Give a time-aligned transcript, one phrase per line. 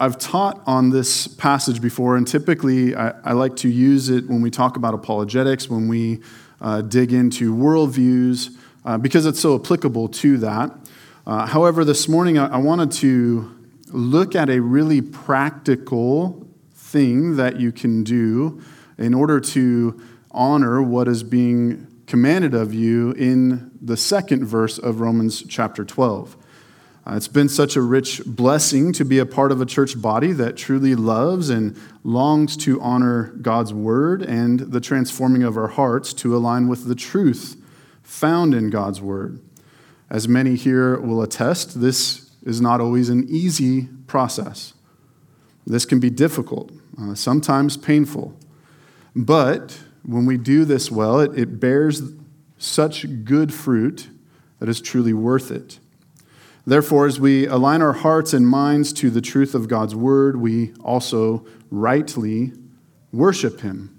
[0.00, 4.40] I've taught on this passage before, and typically I, I like to use it when
[4.40, 6.22] we talk about apologetics, when we
[6.58, 10.74] uh, dig into worldviews, uh, because it's so applicable to that.
[11.26, 13.54] Uh, however, this morning I, I wanted to
[13.92, 18.62] look at a really practical thing that you can do
[18.96, 25.00] in order to honor what is being commanded of you in the second verse of
[25.00, 26.38] Romans chapter 12.
[27.06, 30.32] Uh, it's been such a rich blessing to be a part of a church body
[30.32, 36.12] that truly loves and longs to honor God's word and the transforming of our hearts
[36.14, 37.56] to align with the truth
[38.02, 39.40] found in God's word.
[40.10, 44.74] As many here will attest, this is not always an easy process.
[45.66, 48.36] This can be difficult, uh, sometimes painful.
[49.14, 52.02] But when we do this well, it, it bears
[52.58, 54.08] such good fruit
[54.58, 55.78] that is truly worth it.
[56.66, 60.72] Therefore, as we align our hearts and minds to the truth of God's word, we
[60.80, 62.52] also rightly
[63.12, 63.98] worship him.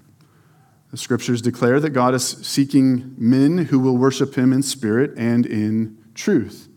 [0.90, 5.46] The scriptures declare that God is seeking men who will worship him in spirit and
[5.46, 6.68] in truth.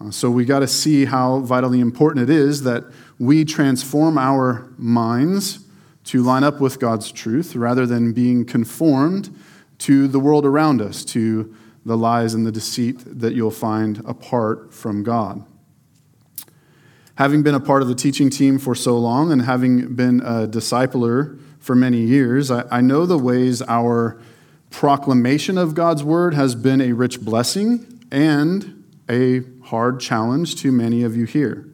[0.00, 2.84] Uh, so we got to see how vitally important it is that
[3.18, 5.60] we transform our minds
[6.04, 9.34] to line up with God's truth rather than being conformed
[9.78, 11.54] to the world around us, to
[11.88, 15.44] the lies and the deceit that you'll find apart from God.
[17.16, 20.46] Having been a part of the teaching team for so long and having been a
[20.46, 24.20] discipler for many years, I, I know the ways our
[24.70, 31.02] proclamation of God's word has been a rich blessing and a hard challenge to many
[31.02, 31.66] of you here.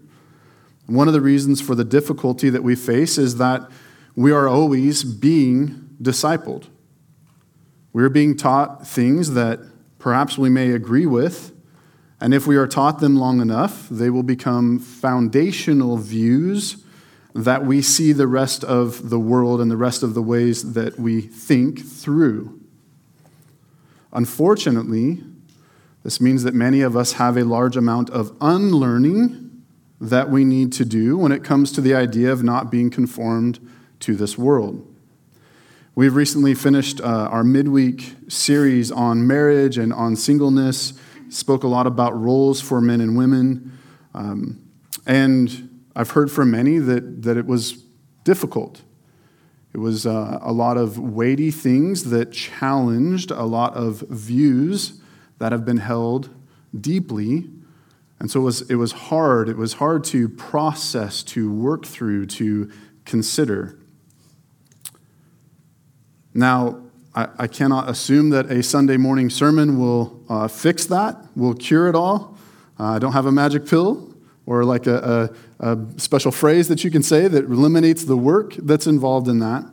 [0.86, 3.68] One of the reasons for the difficulty that we face is that
[4.14, 6.68] we are always being discipled.
[7.92, 9.60] We're being taught things that
[10.04, 11.50] perhaps we may agree with,
[12.20, 16.84] and if we are taught them long enough, they will become foundational views
[17.34, 20.98] that we see the rest of the world and the rest of the ways that
[20.98, 22.60] we think through.
[24.12, 25.24] Unfortunately,
[26.02, 29.62] this means that many of us have a large amount of unlearning
[30.02, 33.58] that we need to do when it comes to the idea of not being conformed
[34.00, 34.86] to this world.
[35.96, 40.94] We've recently finished uh, our midweek series on marriage and on singleness.
[41.28, 43.78] Spoke a lot about roles for men and women.
[44.12, 44.58] Um,
[45.06, 47.84] and I've heard from many that, that it was
[48.24, 48.82] difficult.
[49.72, 55.00] It was uh, a lot of weighty things that challenged a lot of views
[55.38, 56.28] that have been held
[56.80, 57.48] deeply.
[58.18, 59.48] And so it was, it was hard.
[59.48, 62.68] It was hard to process, to work through, to
[63.04, 63.78] consider.
[66.34, 66.80] Now,
[67.14, 71.88] I, I cannot assume that a Sunday morning sermon will uh, fix that, will cure
[71.88, 72.36] it all.
[72.78, 74.12] Uh, I don't have a magic pill
[74.46, 75.30] or like a,
[75.60, 79.38] a, a, special phrase that you can say that eliminates the work that's involved in
[79.38, 79.64] that.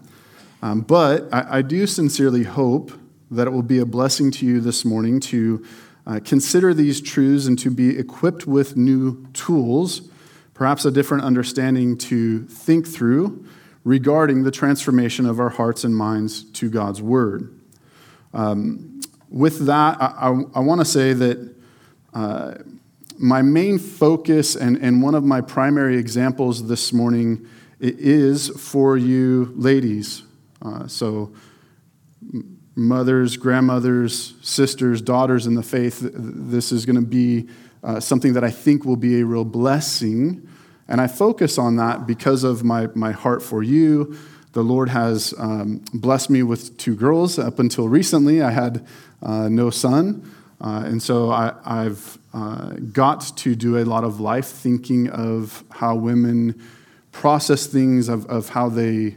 [0.61, 2.91] Um, but I, I, do sincerely hope
[3.31, 5.65] that it will be a blessing to you this morning to
[6.05, 10.09] uh, consider these truths and to be equipped with new tools,
[10.53, 13.45] perhaps a different understanding to think through
[13.83, 17.59] regarding the transformation of our hearts and minds to God's Word.
[18.33, 21.55] Um, with that, I, I, I want to say that
[22.13, 22.53] uh,
[23.17, 27.47] my main focus and, and one of my primary examples this morning
[27.79, 30.23] is for you ladies.
[30.61, 31.33] Uh, so,
[32.75, 37.47] mothers, grandmothers, sisters, daughters in the faith, this is going to be
[37.83, 40.47] uh, something that I think will be a real blessing
[40.91, 44.17] and I focus on that because of my, my heart for you.
[44.51, 47.39] The Lord has um, blessed me with two girls.
[47.39, 48.85] Up until recently, I had
[49.23, 50.29] uh, no son.
[50.59, 55.63] Uh, and so I, have uh, got to do a lot of life thinking of
[55.71, 56.61] how women
[57.13, 59.15] process things, of, of how they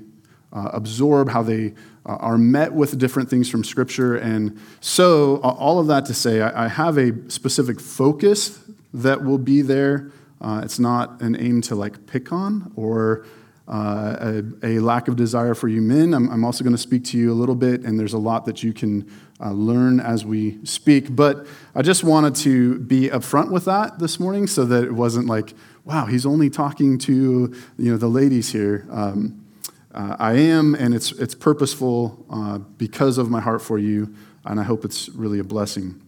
[0.53, 1.75] uh, absorb, how they
[2.07, 4.15] uh, are met with different things from Scripture.
[4.15, 8.61] And so, all of that to say, I, I have a specific focus
[8.93, 13.25] that will be there uh, it's not an aim to like pick on or
[13.67, 16.13] uh, a, a, lack of desire for you men.
[16.13, 18.45] I'm, I'm also going to speak to you a little bit, and there's a lot
[18.45, 19.11] that you can
[19.41, 21.17] uh, learn as we speak.
[21.17, 25.27] But I just wanted to be upfront with that this morning so that it wasn't
[25.27, 25.55] like,
[25.85, 28.87] wow, he's only talking to you know, the ladies here.
[28.91, 29.47] Um,
[29.95, 34.15] uh, I am, and it's, it's purposeful uh, because of my heart for you,
[34.45, 36.04] and I hope it's really a blessing.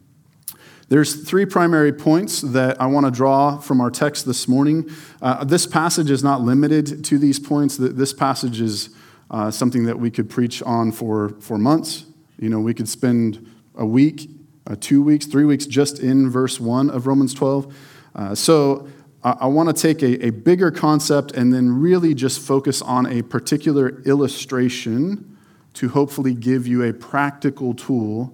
[0.89, 4.89] There's three primary points that I want to draw from our text this morning.
[5.21, 7.77] Uh, this passage is not limited to these points.
[7.77, 8.91] This passage is
[9.29, 12.05] uh, something that we could preach on for, for months.
[12.39, 13.45] You know, we could spend
[13.75, 14.31] a week,
[14.69, 17.77] uh, two weeks, three weeks just in verse 1 of Romans 12.
[18.15, 18.87] Uh, so
[19.25, 23.07] I, I want to take a, a bigger concept and then really just focus on
[23.07, 25.37] a particular illustration
[25.75, 28.33] to hopefully give you a practical tool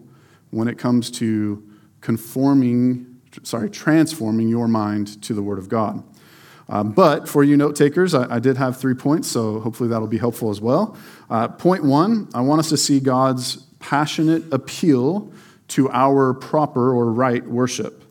[0.51, 1.67] when it comes to
[2.03, 6.05] conforming, sorry, transforming your mind to the Word of God.
[6.69, 10.07] Uh, but for you note takers, I, I, did have three points, so hopefully that'll
[10.07, 10.97] be helpful as well.
[11.29, 15.33] Uh, point one, I want us to see God's passionate appeal
[15.69, 18.05] to our proper or right worship.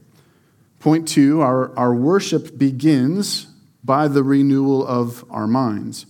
[0.80, 3.48] Point two, our, our worship begins
[3.84, 6.06] by the renewal of our minds.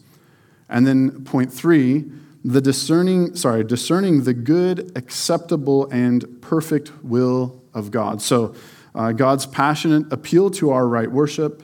[0.68, 2.06] And then point three,
[2.44, 8.22] the discerning, sorry, discerning the good, acceptable, and perfect will of God.
[8.22, 8.56] So,
[8.94, 11.64] uh, God's passionate appeal to our right worship.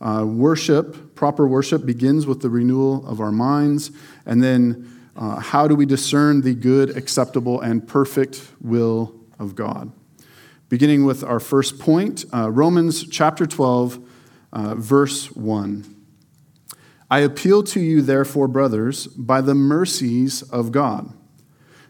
[0.00, 3.90] Uh, worship, proper worship, begins with the renewal of our minds.
[4.24, 9.92] And then, uh, how do we discern the good, acceptable, and perfect will of God?
[10.68, 13.98] Beginning with our first point, uh, Romans chapter 12,
[14.52, 15.84] uh, verse 1.
[17.10, 21.12] I appeal to you, therefore, brothers, by the mercies of God,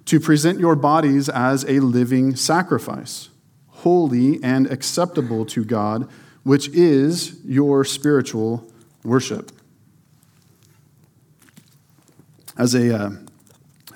[0.06, 3.28] to present your bodies as a living sacrifice,
[3.80, 6.08] holy and acceptable to God,
[6.42, 8.70] which is your spiritual
[9.04, 9.52] worship.
[12.56, 13.10] As a uh,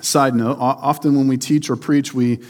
[0.00, 2.40] side note, often when we teach or preach, we,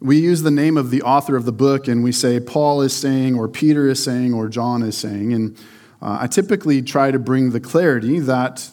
[0.00, 2.96] we use the name of the author of the book and we say Paul is
[2.96, 5.32] saying, or Peter is saying, or John is saying.
[5.32, 5.56] And
[6.02, 8.68] uh, I typically try to bring the clarity that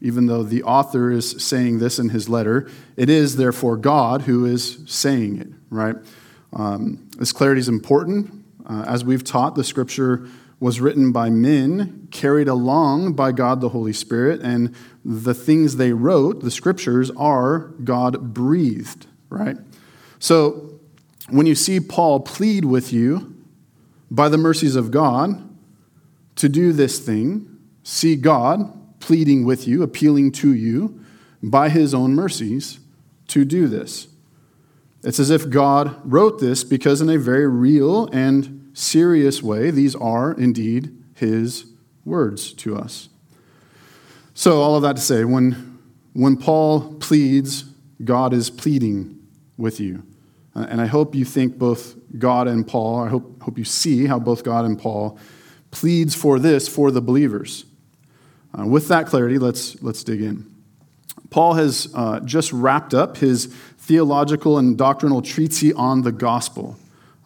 [0.00, 4.44] even though the author is saying this in his letter, it is therefore God who
[4.44, 5.96] is saying it, right?
[6.52, 8.44] Um, this clarity is important.
[8.66, 10.28] Uh, as we've taught, the scripture
[10.60, 14.74] was written by men, carried along by God the Holy Spirit, and
[15.04, 19.56] the things they wrote, the scriptures, are God breathed, right?
[20.18, 20.80] So
[21.30, 23.36] when you see Paul plead with you
[24.10, 25.44] by the mercies of God,
[26.36, 31.04] to do this thing, see God pleading with you, appealing to you
[31.42, 32.80] by his own mercies
[33.28, 34.07] to do this.
[35.04, 39.94] It's as if God wrote this because, in a very real and serious way, these
[39.94, 41.66] are indeed his
[42.04, 43.08] words to us.
[44.34, 45.78] So, all of that to say, when,
[46.14, 47.64] when Paul pleads,
[48.04, 49.18] God is pleading
[49.56, 50.04] with you.
[50.54, 54.06] Uh, and I hope you think both God and Paul, I hope, hope you see
[54.06, 55.18] how both God and Paul
[55.70, 57.64] pleads for this for the believers.
[58.58, 60.50] Uh, with that clarity, let's, let's dig in.
[61.30, 63.54] Paul has uh, just wrapped up his
[63.88, 66.76] theological and doctrinal treatise on the gospel.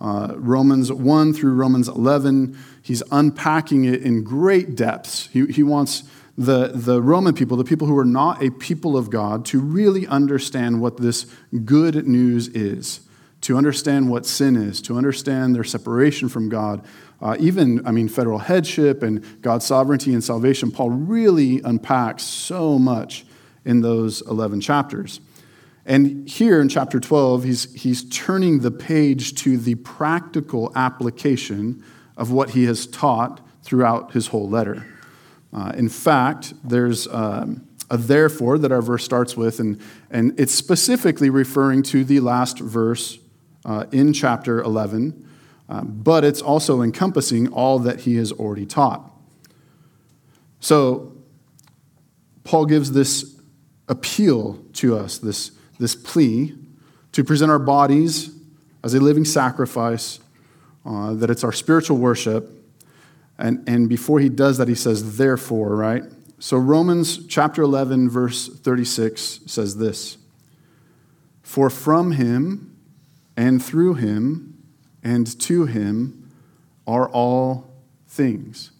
[0.01, 5.27] Uh, Romans 1 through Romans 11, he's unpacking it in great depths.
[5.33, 6.05] He, he wants
[6.39, 10.07] the, the Roman people, the people who are not a people of God, to really
[10.07, 11.27] understand what this
[11.65, 13.01] good news is,
[13.41, 16.85] to understand what sin is, to understand their separation from God,
[17.21, 22.79] uh, even, I mean, federal headship and God's sovereignty and salvation, Paul really unpacks so
[22.79, 23.27] much
[23.65, 25.21] in those 11 chapters.
[25.85, 31.85] And here in chapter 12, he's, he's turning the page to the practical application
[32.17, 34.87] of what he has taught throughout his whole letter.
[35.53, 39.81] Uh, in fact, there's um, a therefore that our verse starts with, and,
[40.11, 43.19] and it's specifically referring to the last verse
[43.65, 45.29] uh, in chapter 11,
[45.69, 49.11] um, but it's also encompassing all that he has already taught.
[50.61, 51.13] So,
[52.45, 53.37] Paul gives this
[53.89, 56.55] appeal to us, this, this plea
[57.13, 58.31] to present our bodies
[58.83, 60.21] as a living sacrifice,
[60.85, 62.51] uh, that it's our spiritual worship.
[63.39, 66.03] And, and before he does that, he says, therefore, right?
[66.39, 70.19] So, Romans chapter 11, verse 36 says this
[71.43, 72.77] For from him
[73.37, 74.53] and through him
[75.03, 76.31] and to him
[76.87, 77.71] are all
[78.09, 78.73] things.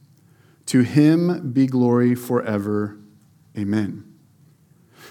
[0.67, 2.97] To him be glory forever.
[3.57, 4.12] Amen.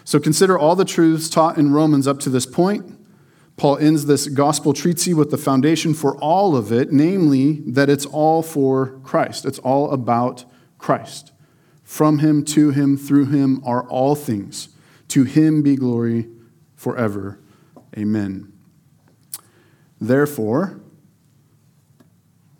[0.04, 2.98] So consider all the truths taught in Romans up to this point.
[3.58, 8.06] Paul ends this gospel treatise with the foundation for all of it, namely that it's
[8.06, 9.46] all for Christ.
[9.46, 10.46] It's all about
[10.78, 11.32] Christ.
[11.84, 14.70] From him, to him, through him are all things.
[15.10, 16.30] To him be glory
[16.76, 17.40] forever.
[17.98, 18.52] Amen.
[20.00, 20.80] Therefore,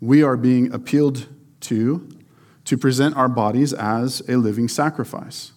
[0.00, 1.26] we are being appealed
[1.60, 2.08] to
[2.64, 5.52] to present our bodies as a living sacrifice,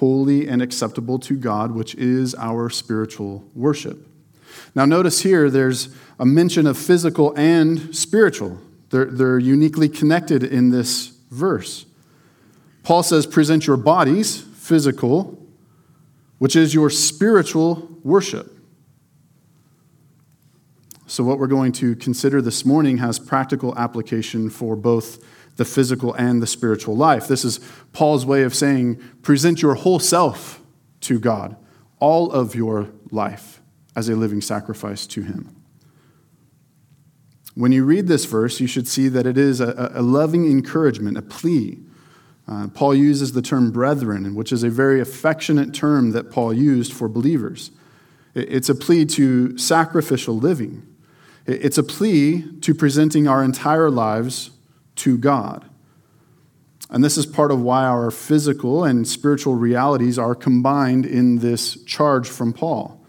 [0.00, 4.08] holy and acceptable to God, which is our spiritual worship.
[4.74, 10.70] Now, notice here there's a mention of physical and spiritual, they're, they're uniquely connected in
[10.70, 11.84] this verse.
[12.82, 15.38] Paul says, present your bodies, physical,
[16.38, 18.56] which is your spiritual worship.
[21.06, 25.22] So, what we're going to consider this morning has practical application for both
[25.60, 27.28] the physical and the spiritual life.
[27.28, 27.60] This is
[27.92, 30.62] Paul's way of saying present your whole self
[31.02, 31.54] to God,
[31.98, 33.60] all of your life
[33.94, 35.54] as a living sacrifice to Him.
[37.54, 41.18] When you read this verse, you should see that it is a, a loving encouragement,
[41.18, 41.78] a plea.
[42.48, 46.94] Uh, Paul uses the term brethren, which is a very affectionate term that Paul used
[46.94, 47.70] for believers.
[48.34, 50.86] It's a plea to sacrificial living.
[51.44, 54.52] It's a plea to presenting our entire lives
[54.96, 55.70] to God.
[56.90, 61.82] And this is part of why our physical and spiritual realities are combined in this
[61.84, 63.00] charge from Paul.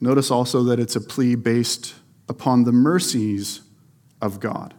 [0.00, 1.94] Notice also that it's a plea based
[2.28, 3.62] upon the mercies
[4.20, 4.74] of God.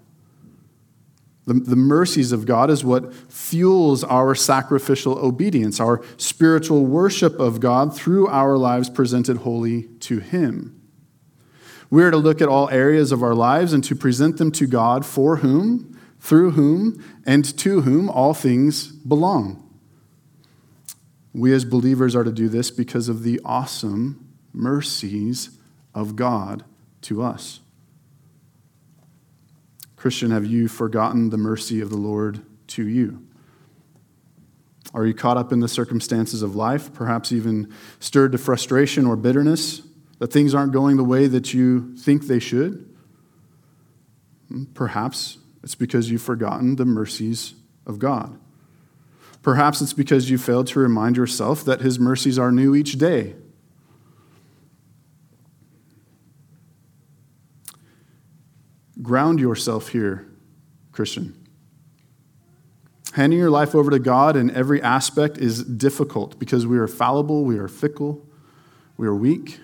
[1.45, 7.59] The, the mercies of God is what fuels our sacrificial obedience, our spiritual worship of
[7.59, 10.78] God through our lives presented wholly to Him.
[11.89, 14.67] We are to look at all areas of our lives and to present them to
[14.67, 19.65] God for whom, through whom, and to whom all things belong.
[21.33, 25.57] We as believers are to do this because of the awesome mercies
[25.95, 26.63] of God
[27.01, 27.59] to us.
[29.95, 33.25] Christian, have you forgotten the mercy of the Lord to you?
[34.93, 39.15] Are you caught up in the circumstances of life, perhaps even stirred to frustration or
[39.15, 39.81] bitterness
[40.19, 42.85] that things aren't going the way that you think they should?
[44.73, 48.37] Perhaps it's because you've forgotten the mercies of God.
[49.41, 53.35] Perhaps it's because you failed to remind yourself that His mercies are new each day
[59.01, 60.27] Ground yourself here,
[60.91, 61.35] Christian.
[63.13, 67.43] Handing your life over to God in every aspect is difficult because we are fallible,
[67.43, 68.25] we are fickle,
[68.97, 69.59] we are weak.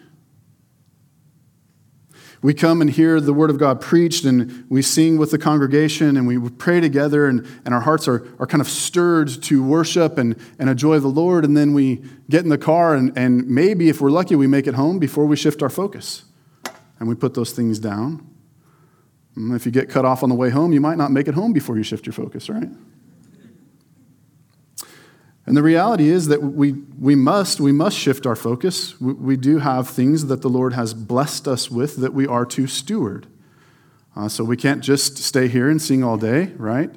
[2.46, 6.16] We come and hear the Word of God preached, and we sing with the congregation,
[6.16, 10.20] and we pray together, and, and our hearts are, are kind of stirred to worship
[10.20, 11.44] and, and enjoy the Lord.
[11.44, 14.68] And then we get in the car, and, and maybe if we're lucky, we make
[14.68, 16.26] it home before we shift our focus.
[17.00, 18.30] And we put those things down.
[19.36, 21.34] Mm, if you get cut off on the way home, you might not make it
[21.34, 22.70] home before you shift your focus, right?
[25.46, 29.00] And the reality is that we, we must we must shift our focus.
[29.00, 32.46] We, we do have things that the Lord has blessed us with that we are
[32.48, 33.28] to steward.
[34.16, 36.90] Uh, so we can't just stay here and sing all day, right?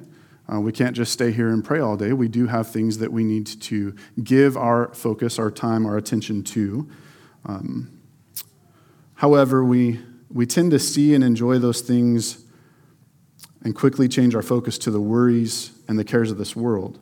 [0.51, 2.11] Uh, we can't just stay here and pray all day.
[2.11, 6.43] We do have things that we need to give our focus, our time, our attention
[6.45, 6.89] to.
[7.45, 7.99] Um,
[9.15, 9.99] however, we
[10.31, 12.45] we tend to see and enjoy those things
[13.63, 16.99] and quickly change our focus to the worries and the cares of this world.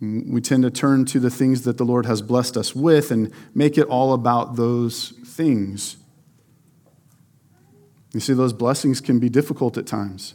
[0.00, 3.30] We tend to turn to the things that the Lord has blessed us with and
[3.54, 5.96] make it all about those things.
[8.14, 10.34] You see, those blessings can be difficult at times.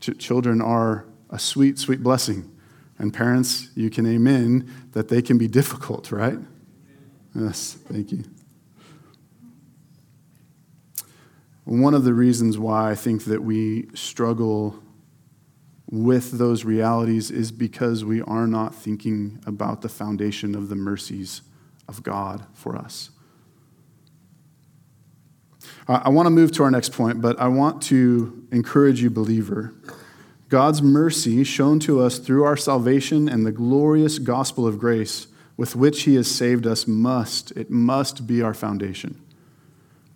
[0.00, 2.50] Ch- children are a sweet, sweet blessing.
[2.98, 6.38] And parents, you can amen that they can be difficult, right?
[7.34, 8.24] Yes, thank you.
[11.64, 14.78] One of the reasons why I think that we struggle
[15.94, 21.42] with those realities is because we are not thinking about the foundation of the mercies
[21.86, 23.10] of God for us.
[25.86, 29.74] I want to move to our next point, but I want to encourage you, believer.
[30.48, 35.76] God's mercy shown to us through our salvation and the glorious gospel of grace with
[35.76, 39.20] which He has saved us must, it must be our foundation.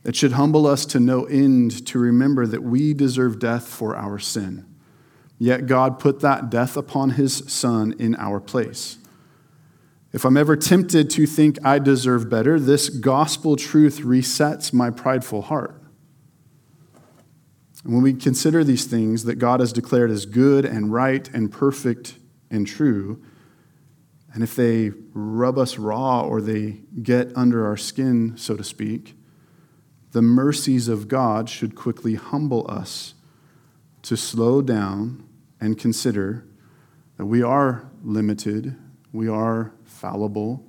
[0.05, 4.19] It should humble us to no end to remember that we deserve death for our
[4.19, 4.68] sin.
[5.39, 8.99] Yet God put that death upon his son in our place.
[10.13, 15.43] If I'm ever tempted to think I deserve better, this gospel truth resets my prideful
[15.43, 15.81] heart.
[17.85, 21.53] And when we consider these things that God has declared as good and right and
[21.53, 22.17] perfect
[22.51, 23.23] and true,
[24.33, 29.15] and if they rub us raw or they get under our skin, so to speak,
[30.13, 33.15] the mercies of God should quickly humble us
[34.03, 35.28] to slow down
[35.61, 36.45] and consider
[37.17, 38.77] that we are limited,
[39.13, 40.65] we are fallible,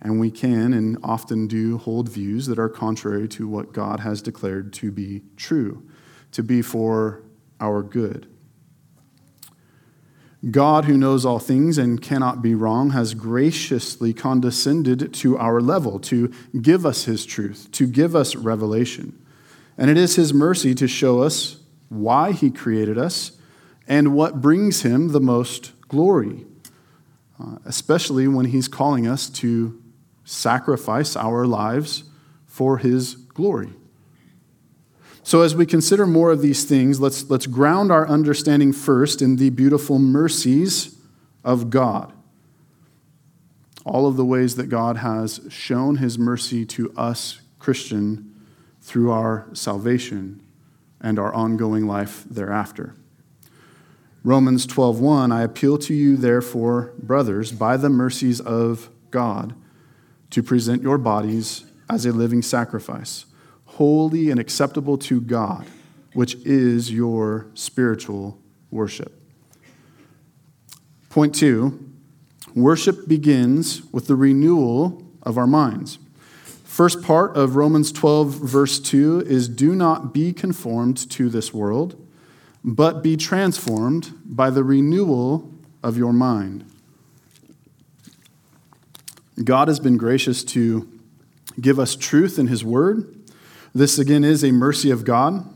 [0.00, 4.22] and we can and often do hold views that are contrary to what God has
[4.22, 5.86] declared to be true,
[6.32, 7.22] to be for
[7.60, 8.26] our good.
[10.50, 15.98] God, who knows all things and cannot be wrong, has graciously condescended to our level
[16.00, 19.22] to give us his truth, to give us revelation.
[19.76, 21.58] And it is his mercy to show us
[21.90, 23.32] why he created us
[23.86, 26.46] and what brings him the most glory,
[27.40, 29.82] uh, especially when he's calling us to
[30.24, 32.04] sacrifice our lives
[32.46, 33.72] for his glory.
[35.22, 39.36] So, as we consider more of these things, let's, let's ground our understanding first in
[39.36, 40.96] the beautiful mercies
[41.44, 42.12] of God.
[43.84, 48.34] All of the ways that God has shown his mercy to us, Christian,
[48.80, 50.42] through our salvation
[51.00, 52.96] and our ongoing life thereafter.
[54.22, 59.54] Romans 12:1 I appeal to you therefore brothers by the mercies of God
[60.30, 63.24] to present your bodies as a living sacrifice
[63.64, 65.66] holy and acceptable to God
[66.12, 68.38] which is your spiritual
[68.70, 69.20] worship.
[71.08, 71.86] Point 2
[72.54, 75.98] Worship begins with the renewal of our minds.
[76.64, 81.96] First part of Romans 12 verse 2 is do not be conformed to this world
[82.62, 85.52] but be transformed by the renewal
[85.82, 86.64] of your mind.
[89.42, 90.88] God has been gracious to
[91.60, 93.16] give us truth in His Word.
[93.74, 95.48] This, again, is a mercy of God.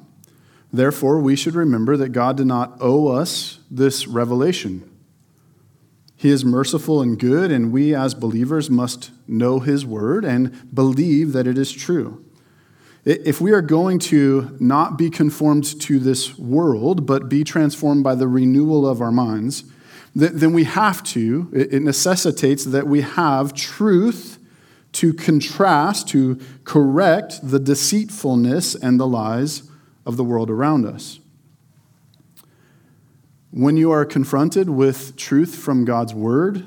[0.72, 4.90] Therefore, we should remember that God did not owe us this revelation.
[6.16, 11.32] He is merciful and good, and we as believers must know His Word and believe
[11.32, 12.23] that it is true.
[13.04, 18.14] If we are going to not be conformed to this world, but be transformed by
[18.14, 19.64] the renewal of our minds,
[20.14, 24.38] then we have to, it necessitates that we have truth
[24.92, 29.64] to contrast, to correct the deceitfulness and the lies
[30.06, 31.18] of the world around us.
[33.50, 36.64] When you are confronted with truth from God's word,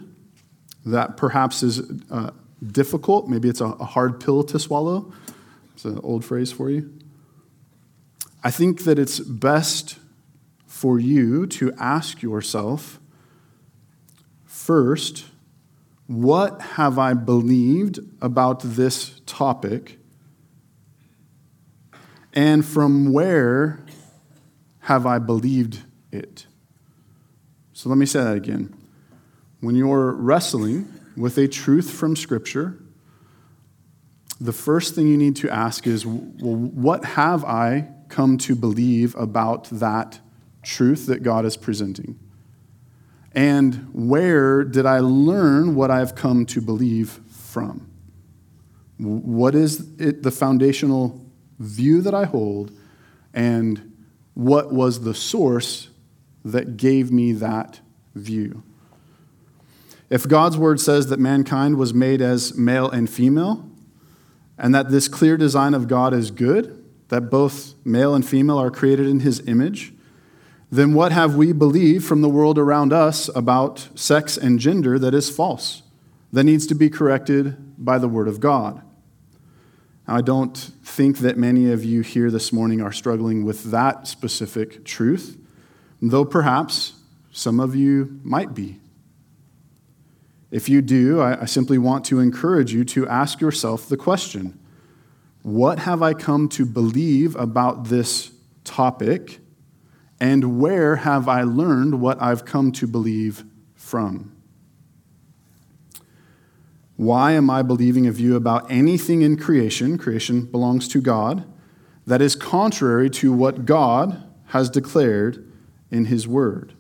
[0.86, 2.32] that perhaps is uh,
[2.64, 5.14] difficult, maybe it's a hard pill to swallow
[5.78, 6.92] it's an old phrase for you.
[8.44, 10.00] I think that it's best
[10.66, 13.00] for you to ask yourself
[14.44, 15.26] first,
[16.08, 20.00] what have I believed about this topic?
[22.34, 23.86] And from where
[24.80, 26.48] have I believed it?
[27.74, 28.74] So let me say that again.
[29.60, 32.80] When you're wrestling with a truth from Scripture,
[34.40, 36.22] the first thing you need to ask is well,
[36.56, 40.20] what have I come to believe about that
[40.64, 42.20] truth that God is presenting?
[43.34, 47.90] And where did I learn what I've come to believe from?
[48.98, 51.24] What is it, the foundational
[51.60, 52.72] view that I hold,
[53.34, 53.96] and
[54.34, 55.90] what was the source
[56.44, 57.80] that gave me that
[58.16, 58.64] view?
[60.10, 63.70] If God's word says that mankind was made as male and female,
[64.58, 68.72] and that this clear design of God is good, that both male and female are
[68.72, 69.94] created in his image,
[70.72, 75.14] then what have we believed from the world around us about sex and gender that
[75.14, 75.84] is false,
[76.34, 78.82] that needs to be corrected by the Word of God?
[80.08, 84.84] I don't think that many of you here this morning are struggling with that specific
[84.84, 85.38] truth,
[86.02, 86.94] though perhaps
[87.32, 88.80] some of you might be.
[90.50, 94.58] If you do, I, simply want to encourage you to ask yourself the question
[95.42, 98.32] What have I come to believe about this
[98.64, 99.40] topic?
[100.20, 103.44] And where have I learned what I've come to believe
[103.76, 104.36] from?
[106.96, 111.46] Why am I believing a view about anything in creation, creation belongs to God,
[112.08, 115.52] that is contrary to what God has declared
[115.92, 116.74] in His Word?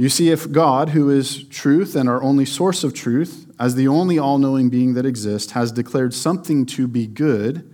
[0.00, 3.88] You see, if God, who is truth and our only source of truth, as the
[3.88, 7.68] only all knowing being that exists, has declared something to be good,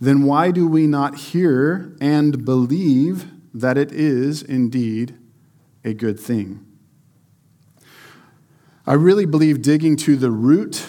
[0.00, 5.14] then why do we not hear and believe that it is indeed
[5.84, 6.64] a good thing?
[8.86, 10.86] I really believe digging to the root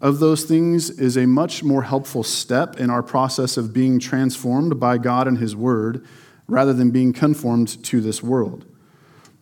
[0.00, 4.80] of those things is a much more helpful step in our process of being transformed
[4.80, 6.06] by God and His Word
[6.46, 8.64] rather than being conformed to this world.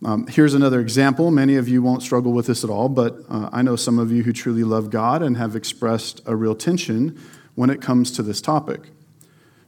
[0.03, 1.31] Um, here's another example.
[1.31, 4.11] Many of you won't struggle with this at all, but uh, I know some of
[4.11, 7.19] you who truly love God and have expressed a real tension
[7.55, 8.89] when it comes to this topic.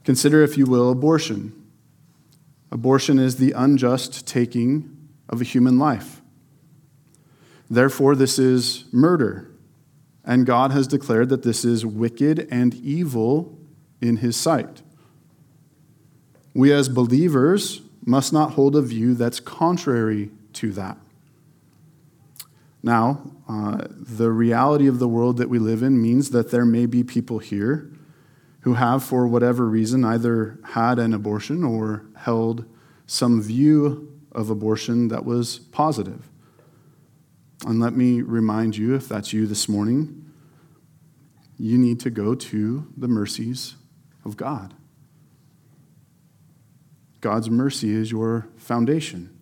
[0.04, 1.52] Consider, if you will, abortion.
[2.70, 6.20] Abortion is the unjust taking of a human life.
[7.70, 9.50] Therefore, this is murder.
[10.24, 13.58] And God has declared that this is wicked and evil
[14.00, 14.82] in His sight.
[16.54, 20.96] We, as believers, must not hold a view that's contrary to that.
[22.82, 26.86] Now, uh, the reality of the world that we live in means that there may
[26.86, 27.90] be people here
[28.60, 32.64] who have, for whatever reason, either had an abortion or held
[33.06, 36.28] some view of abortion that was positive.
[37.66, 40.32] And let me remind you, if that's you this morning,
[41.58, 43.74] you need to go to the mercies
[44.24, 44.74] of God.
[47.20, 49.36] God's mercy is your foundation.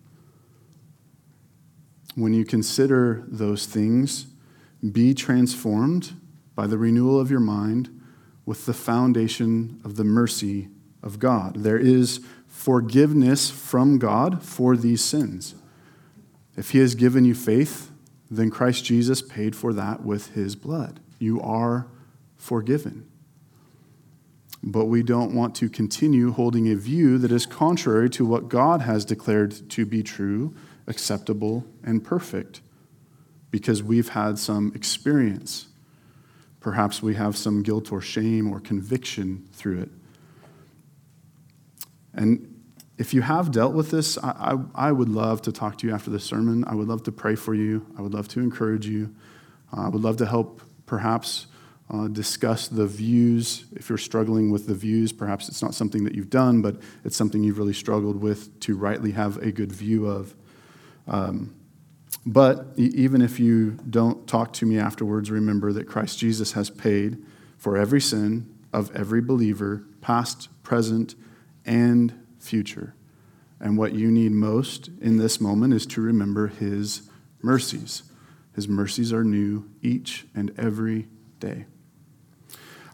[2.15, 4.27] When you consider those things,
[4.91, 6.13] be transformed
[6.55, 7.89] by the renewal of your mind
[8.45, 10.69] with the foundation of the mercy
[11.03, 11.57] of God.
[11.57, 15.53] There is forgiveness from God for these sins.
[16.55, 17.91] If He has given you faith,
[18.31, 20.99] then Christ Jesus paid for that with His blood.
[21.19, 21.87] You are
[22.35, 23.07] forgiven.
[24.63, 28.81] But we don't want to continue holding a view that is contrary to what God
[28.81, 30.55] has declared to be true,
[30.87, 32.61] acceptable, and perfect
[33.51, 35.67] because we've had some experience.
[36.59, 39.89] Perhaps we have some guilt or shame or conviction through it.
[42.13, 42.61] And
[42.97, 45.93] if you have dealt with this, I, I, I, would love to talk to you
[45.93, 46.63] after the sermon.
[46.65, 47.85] I would love to pray for you.
[47.97, 49.13] I would love to encourage you.
[49.71, 51.45] Uh, I would love to help perhaps
[51.89, 53.65] uh, discuss the views.
[53.73, 57.15] If you're struggling with the views, perhaps it's not something that you've done, but it's
[57.15, 60.35] something you've really struggled with to rightly have a good view of.
[61.07, 61.55] Um,
[62.25, 67.23] but even if you don't talk to me afterwards, remember that Christ Jesus has paid
[67.57, 71.15] for every sin of every believer, past, present,
[71.65, 72.95] and future.
[73.59, 77.09] And what you need most in this moment is to remember His
[77.41, 78.03] mercies.
[78.53, 81.07] His mercies are new each and every
[81.39, 81.65] day.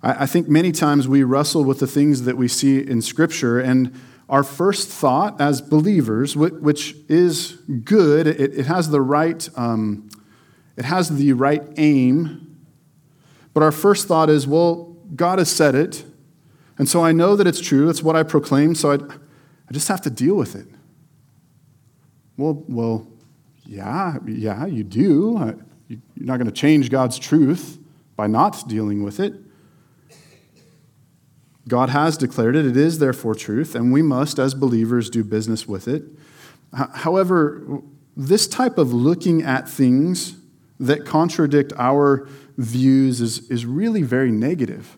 [0.06, 3.98] I think many times we wrestle with the things that we see in Scripture, and
[4.28, 7.54] our first thought as believers, which is
[7.86, 10.10] good, it, has the right, um,
[10.76, 12.58] it has the right aim,
[13.54, 16.04] but our first thought is, well, God has said it,
[16.78, 17.86] and so I know that it's true.
[17.86, 20.68] That's what I proclaim, so I, I just have to deal with it.
[22.36, 23.08] Well, well,
[23.66, 25.64] yeah, yeah, you do.
[25.88, 27.78] You're not going to change God's truth
[28.18, 29.36] by not dealing with it.
[31.68, 32.66] God has declared it.
[32.66, 36.04] It is therefore truth, and we must, as believers, do business with it.
[36.74, 37.82] However,
[38.18, 40.36] this type of looking at things
[40.80, 44.98] that contradict our views is, is really very negative.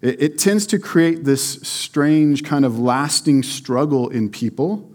[0.00, 4.92] It, it tends to create this strange kind of lasting struggle in people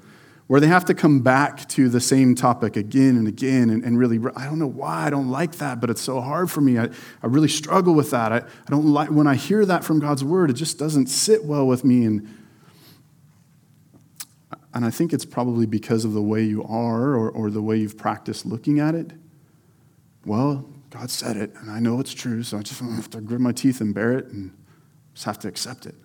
[0.47, 3.97] where they have to come back to the same topic again and again and, and,
[3.97, 6.77] really i don't know why i don't like that but it's so hard for me.
[6.77, 6.85] I,
[7.21, 8.31] I really struggle with that.
[8.31, 11.43] I, I don't like when i hear that from god's word it just doesn't sit
[11.45, 12.05] well with me.
[12.05, 12.37] And
[14.73, 17.77] and i think it's probably because of the way you are or, or the way
[17.77, 19.11] you've practiced looking at it.
[20.25, 23.41] Well god said it and i know it's true so i just have to grit
[23.41, 24.55] my teeth and bear it and
[25.15, 25.95] just have to accept it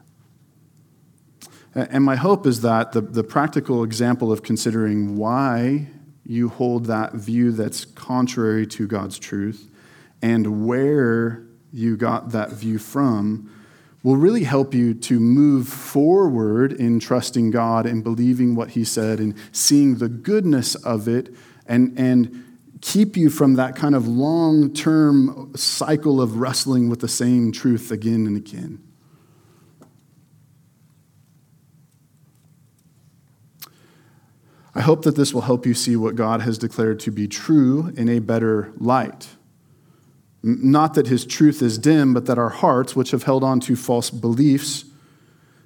[1.74, 5.88] and my hope is that the, the practical example of considering why
[6.24, 9.70] you hold that view that's contrary to God's truth
[10.20, 13.50] and where you got that view from
[14.02, 19.18] will really help you to move forward in trusting God and believing what He said
[19.18, 21.34] and seeing the goodness of it
[21.66, 22.44] and, and
[22.80, 27.90] keep you from that kind of long term cycle of wrestling with the same truth
[27.90, 28.87] again and again.
[34.78, 37.92] I hope that this will help you see what God has declared to be true
[37.96, 39.26] in a better light.
[40.40, 43.74] Not that his truth is dim, but that our hearts, which have held on to
[43.74, 44.84] false beliefs,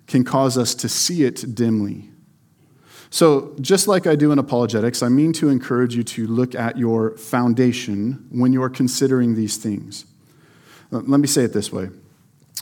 [0.07, 2.09] can cause us to see it dimly.
[3.11, 6.79] So, just like I do in apologetics, I mean to encourage you to look at
[6.79, 10.07] your foundation when you're considering these things.
[10.90, 11.90] Let me say it this way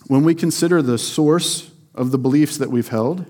[0.08, 3.24] when we consider the source of the beliefs that we've held,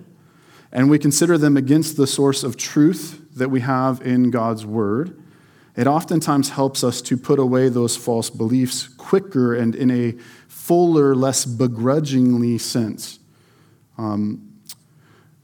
[0.73, 5.21] and we consider them against the source of truth that we have in God's Word,
[5.77, 10.13] it oftentimes helps us to put away those false beliefs quicker and in a
[10.49, 13.19] fuller, less begrudgingly sense.
[13.99, 14.61] Um,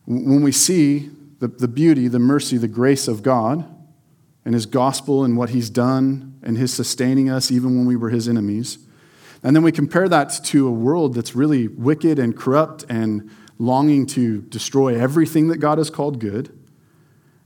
[0.06, 1.10] when we see
[1.40, 3.64] the, the beauty, the mercy, the grace of God
[4.44, 8.10] and His gospel and what He's done and His sustaining us even when we were
[8.10, 8.78] His enemies,
[9.42, 14.06] and then we compare that to a world that's really wicked and corrupt and longing
[14.06, 16.56] to destroy everything that God has called good.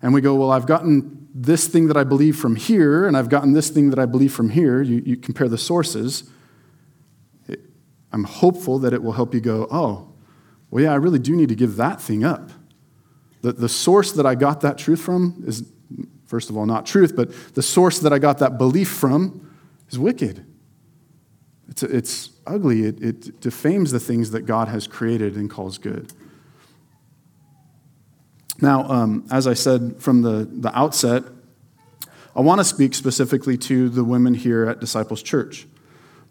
[0.02, 3.28] And we go, well, I've gotten this thing that I believe from here, and I've
[3.28, 4.82] gotten this thing that I believe from here.
[4.82, 6.24] You, you compare the sources.
[8.12, 10.12] I'm hopeful that it will help you go, oh,
[10.70, 12.50] well, yeah, I really do need to give that thing up.
[13.42, 15.70] The, the source that I got that truth from is,
[16.26, 19.48] first of all, not truth, but the source that I got that belief from
[19.88, 20.44] is wicked.
[21.70, 22.82] It's, it's ugly.
[22.82, 26.12] It, it defames the things that God has created and calls good.
[28.60, 31.22] Now, um, as I said from the, the outset,
[32.36, 35.66] I want to speak specifically to the women here at Disciples Church.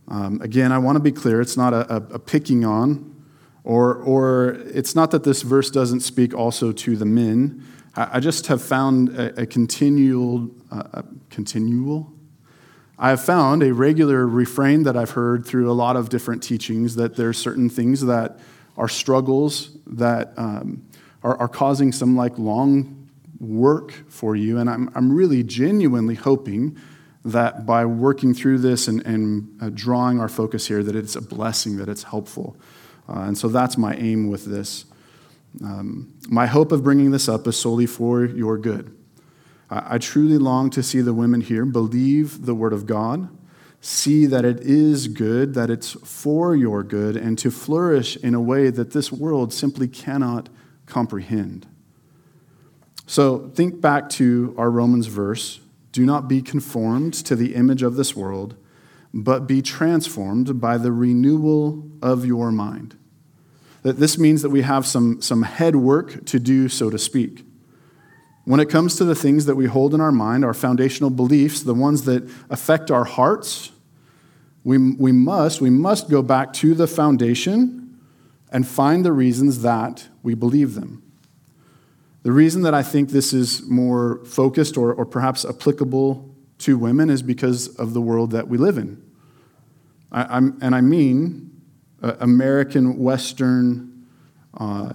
[0.07, 3.15] Um, again, I want to be clear, it's not a, a, a picking on
[3.63, 7.61] Or, or it's not that this verse doesn't speak also to the men.
[7.95, 12.11] I, I just have found a, a continual, uh, a continual.
[13.01, 16.95] I have found a regular refrain that I've heard through a lot of different teachings
[16.95, 18.39] that there's certain things that
[18.75, 20.85] are struggles that um,
[21.23, 23.09] are, are causing some like long
[23.39, 24.57] work for you.
[24.57, 26.77] And I'm, I'm really genuinely hoping
[27.23, 31.21] that by working through this and, and uh, drawing our focus here, that it's a
[31.21, 32.57] blessing, that it's helpful.
[33.07, 34.83] Uh, and so that's my aim with this.
[35.63, 38.93] Um, my hope of bringing this up is solely for your good.
[39.69, 43.29] I, truly long to see the women here believe the word of God,
[43.81, 48.41] see that it is good, that it's for your good, and to flourish in a
[48.41, 50.49] way that this world simply cannot
[50.85, 51.67] comprehend.
[53.05, 55.59] So think back to our Romans verse
[55.91, 58.55] do not be conformed to the image of this world,
[59.13, 62.95] but be transformed by the renewal of your mind.
[63.81, 67.45] That this means that we have some, some head work to do, so to speak.
[68.49, 71.61] When it comes to the things that we hold in our mind, our foundational beliefs,
[71.61, 73.71] the ones that affect our hearts,
[74.63, 77.99] we, we must we must go back to the foundation
[78.51, 81.03] and find the reasons that we believe them.
[82.23, 87.11] The reason that I think this is more focused or, or perhaps applicable to women
[87.11, 88.99] is because of the world that we live in.
[90.11, 91.51] I, and I mean
[92.01, 94.07] uh, American Western
[94.57, 94.93] uh,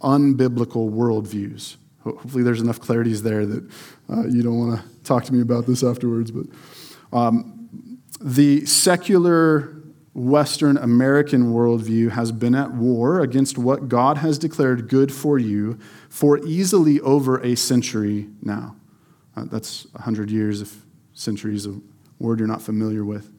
[0.00, 1.78] unbiblical worldviews.
[2.14, 3.70] Hopefully, there's enough clarities there that
[4.08, 6.30] uh, you don't want to talk to me about this afterwards.
[6.30, 6.46] But
[7.12, 9.82] um, the secular
[10.14, 15.78] Western American worldview has been at war against what God has declared good for you
[16.08, 18.76] for easily over a century now.
[19.36, 21.78] Uh, that's 100 years, if centuries a
[22.18, 23.30] word you're not familiar with.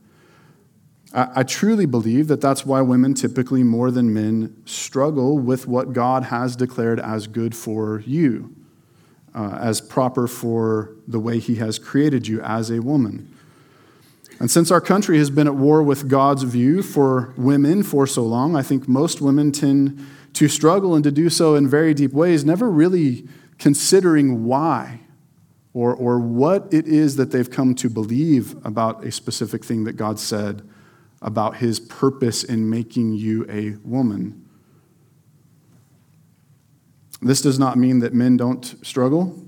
[1.13, 6.23] I, truly believe that that's why women typically, more than men, struggle with what God
[6.23, 8.53] has declared as good for you,
[9.33, 13.33] uh, as proper for the way He has created you as a woman.
[14.39, 18.23] And since our country has been at war with God's view for women for so
[18.23, 22.13] long, I think most women tend to struggle and to do so in very deep
[22.13, 24.99] ways, never really considering why
[25.73, 29.93] or, or what it is that they've come to believe about a specific thing that
[29.93, 30.67] God said
[31.27, 34.47] about his purpose in making you a woman.
[37.21, 39.43] This does not mean that men don't struggle.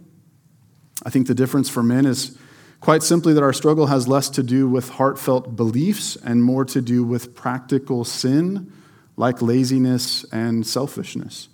[1.04, 2.38] I think the difference for men is
[2.80, 6.82] Quite simply, that our struggle has less to do with heartfelt beliefs and more to
[6.82, 8.72] do with practical sin,
[9.18, 11.50] like laziness and selfishness.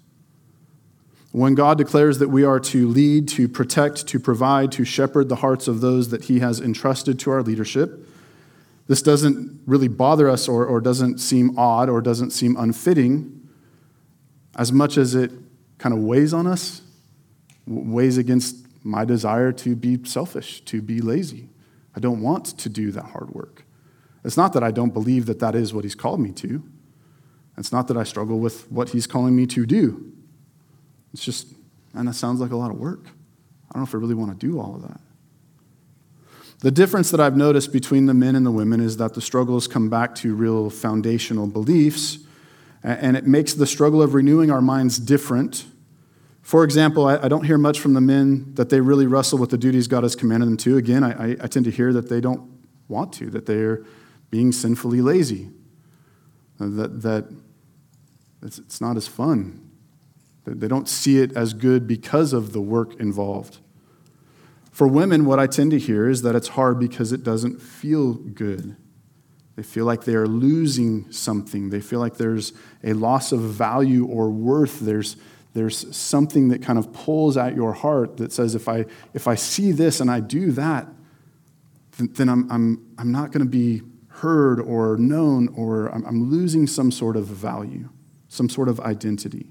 [1.31, 5.37] When God declares that we are to lead, to protect, to provide, to shepherd the
[5.37, 8.07] hearts of those that He has entrusted to our leadership,
[8.87, 13.49] this doesn't really bother us or, or doesn't seem odd or doesn't seem unfitting
[14.55, 15.31] as much as it
[15.77, 16.81] kind of weighs on us,
[17.65, 21.49] weighs against my desire to be selfish, to be lazy.
[21.95, 23.65] I don't want to do that hard work.
[24.23, 26.63] It's not that I don't believe that that is what He's called me to.
[27.57, 30.11] It's not that I struggle with what He's calling me to do.
[31.13, 31.53] It's just,
[31.93, 33.05] and that sounds like a lot of work.
[33.05, 34.99] I don't know if I really want to do all of that.
[36.59, 39.67] The difference that I've noticed between the men and the women is that the struggles
[39.67, 42.19] come back to real foundational beliefs,
[42.81, 45.65] and it makes the struggle of renewing our minds different
[46.45, 49.57] for example, I, don't hear much from the men that they really wrestle with the
[49.57, 50.77] duties God has commanded them to.
[50.77, 52.47] Again, I, I, tend to hear that they don't
[52.87, 53.83] want to, that they're
[54.29, 55.49] being sinfully lazy,
[56.59, 57.33] uh, that, that
[58.43, 59.71] it's not as fun,
[60.43, 63.57] that they don't see it as good because of the work involved.
[64.75, 68.15] For women, what I tend to hear is that it's hard because it doesn't feel
[68.15, 68.75] good.
[69.55, 71.69] They feel like they are losing something.
[71.69, 72.51] They feel like there's
[72.83, 74.81] a loss of value or worth.
[74.81, 75.15] There's
[75.53, 78.83] there's something that kind of pulls at your heart that says, if I,
[79.13, 80.89] if I see this and I do that,
[81.97, 86.67] then I'm, I'm, I'm not going to be heard or known, or I'm, I'm losing
[86.67, 87.87] some sort of value,
[88.27, 89.45] some sort of identity.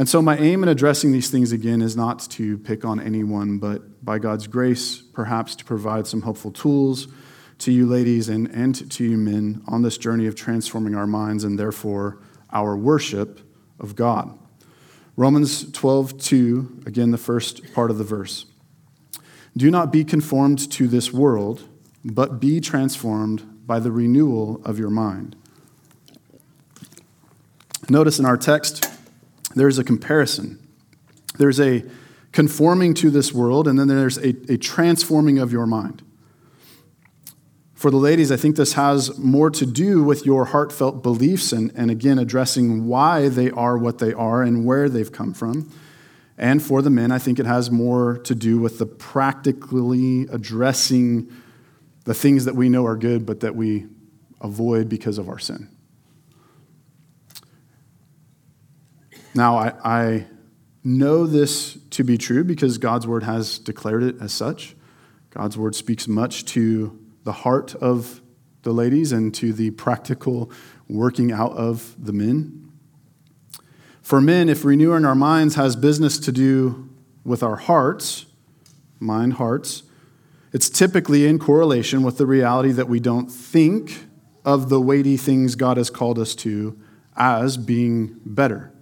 [0.00, 3.58] And so, my aim in addressing these things again is not to pick on anyone,
[3.58, 7.08] but by God's grace, perhaps to provide some helpful tools
[7.58, 11.44] to you ladies and, and to you men on this journey of transforming our minds
[11.44, 12.18] and therefore
[12.50, 13.40] our worship
[13.78, 14.38] of God.
[15.16, 18.46] Romans 12, 2, again, the first part of the verse.
[19.54, 21.64] Do not be conformed to this world,
[22.06, 25.36] but be transformed by the renewal of your mind.
[27.90, 28.89] Notice in our text,
[29.54, 30.58] there's a comparison.
[31.38, 31.84] There's a
[32.32, 36.02] conforming to this world, and then there's a, a transforming of your mind.
[37.74, 41.72] For the ladies, I think this has more to do with your heartfelt beliefs and,
[41.74, 45.72] and again, addressing why they are what they are and where they've come from.
[46.36, 51.30] And for the men, I think it has more to do with the practically addressing
[52.04, 53.86] the things that we know are good but that we
[54.40, 55.68] avoid because of our sin.
[59.34, 60.26] Now, I, I
[60.82, 64.74] know this to be true because God's word has declared it as such.
[65.30, 68.20] God's word speaks much to the heart of
[68.62, 70.50] the ladies and to the practical
[70.88, 72.72] working out of the men.
[74.02, 76.88] For men, if renewing our minds has business to do
[77.24, 78.26] with our hearts,
[78.98, 79.84] mind, hearts,
[80.52, 84.06] it's typically in correlation with the reality that we don't think
[84.44, 86.76] of the weighty things God has called us to
[87.16, 88.72] as being better.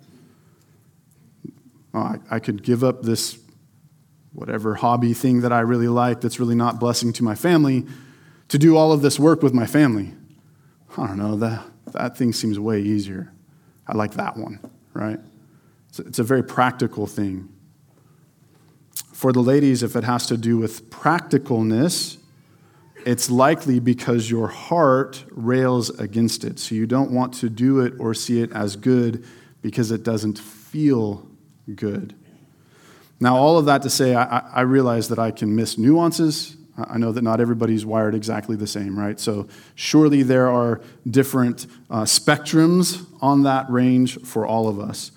[1.94, 3.38] Oh, I, I could give up this
[4.33, 7.87] whatever hobby thing that I really like that's really not blessing to my family
[8.48, 10.12] to do all of this work with my family.
[10.96, 13.33] I don't know, that, that thing seems way easier.
[13.87, 14.61] I like that one,
[14.94, 15.18] right?
[15.88, 17.48] It's a, it's a very practical thing.
[19.12, 22.18] For the ladies, if it has to do with practicalness,
[23.05, 26.59] it's likely because your heart rails against it.
[26.59, 29.24] So you don't want to do it or see it as good
[29.62, 31.27] because it doesn't feel
[31.74, 32.14] good.
[33.20, 36.57] Now, all of that to say, I, I realize that I can miss nuances.
[36.76, 39.18] I know that not everybody's wired exactly the same, right?
[39.18, 45.11] So, surely there are different uh, spectrums on that range for all of us.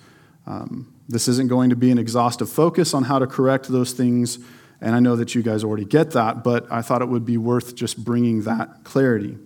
[0.46, 4.40] Um, this isn't going to be an exhaustive focus on how to correct those things,
[4.80, 7.36] and I know that you guys already get that, but I thought it would be
[7.36, 9.38] worth just bringing that clarity.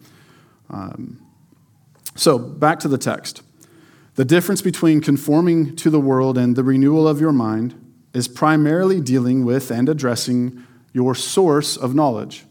[0.71, 1.21] Um,
[2.15, 3.43] so, back to the text.
[4.17, 7.75] The difference between conforming to the world and the renewal of your mind
[8.15, 12.47] is primarily dealing with and addressing your source of knowledge.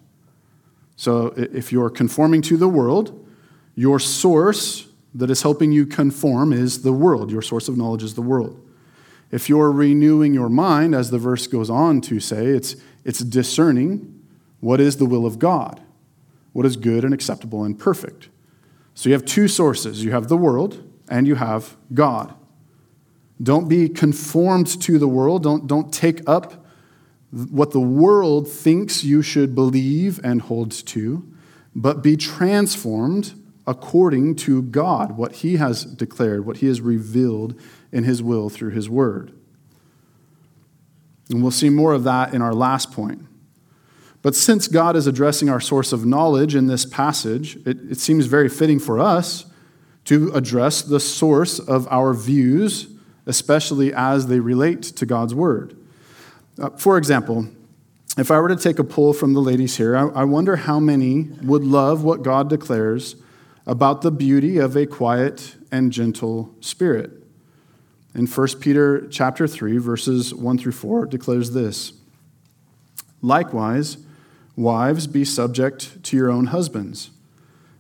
[0.95, 3.27] So if you're conforming to the world,
[3.73, 7.31] your source that is helping you conform is the world.
[7.31, 8.61] Your source of knowledge is the world.
[9.31, 14.23] If you're renewing your mind, as the verse goes on to say, it's, it's discerning
[14.59, 15.81] what is the will of God,
[16.53, 18.29] what is good and acceptable and perfect.
[18.93, 22.33] So you have two sources you have the world, and you have God.
[23.41, 25.43] Don't be conformed to the world.
[25.43, 26.65] Don't, don't take up
[27.31, 31.27] what the world thinks you should believe and hold to,
[31.75, 33.33] but be transformed
[33.67, 37.59] according to God, what He has declared, what He has revealed
[37.91, 39.33] in His will through His word.
[41.29, 43.25] And we'll see more of that in our last point.
[44.21, 48.27] But since God is addressing our source of knowledge in this passage, it, it seems
[48.27, 49.45] very fitting for us
[50.05, 52.87] to address the source of our views,
[53.25, 55.75] especially as they relate to God's Word.
[56.59, 57.47] Uh, for example,
[58.17, 60.79] if I were to take a poll from the ladies here, I, I wonder how
[60.79, 63.15] many would love what God declares
[63.65, 67.11] about the beauty of a quiet and gentle spirit.
[68.13, 71.93] In 1 Peter chapter 3 verses 1 through 4 declares this.
[73.21, 73.97] Likewise,
[74.55, 77.09] wives be subject to your own husbands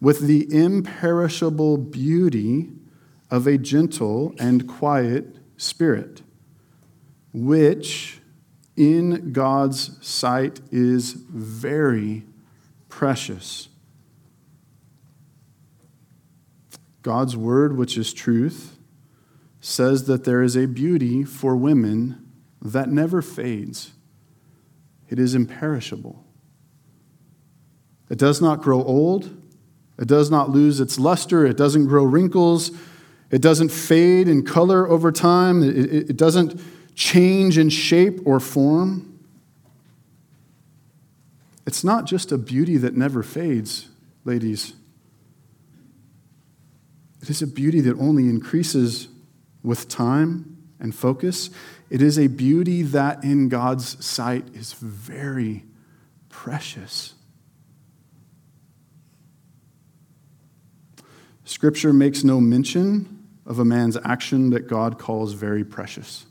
[0.00, 2.70] with the imperishable beauty
[3.30, 6.22] of a gentle and quiet spirit,
[7.32, 8.20] which
[8.76, 12.24] in God's sight is very
[12.88, 13.68] precious.
[17.02, 18.78] God's word, which is truth,
[19.60, 22.30] says that there is a beauty for women
[22.60, 23.92] that never fades.
[25.08, 26.24] It is imperishable.
[28.10, 29.42] It does not grow old.
[29.98, 32.70] It does not lose its luster, it doesn't grow wrinkles,
[33.30, 36.60] it doesn't fade in color over time, it, it, doesn't
[36.94, 39.18] change in shape or form.
[41.66, 43.88] It's not just a beauty that never fades,
[44.24, 44.74] ladies.
[47.22, 49.08] It is a beauty that only increases
[49.64, 51.50] with time and focus.
[51.90, 55.64] It is a beauty that in God's sight is very
[56.28, 57.15] precious.
[61.46, 66.26] Scripture makes no mention of a man's action that God calls very precious.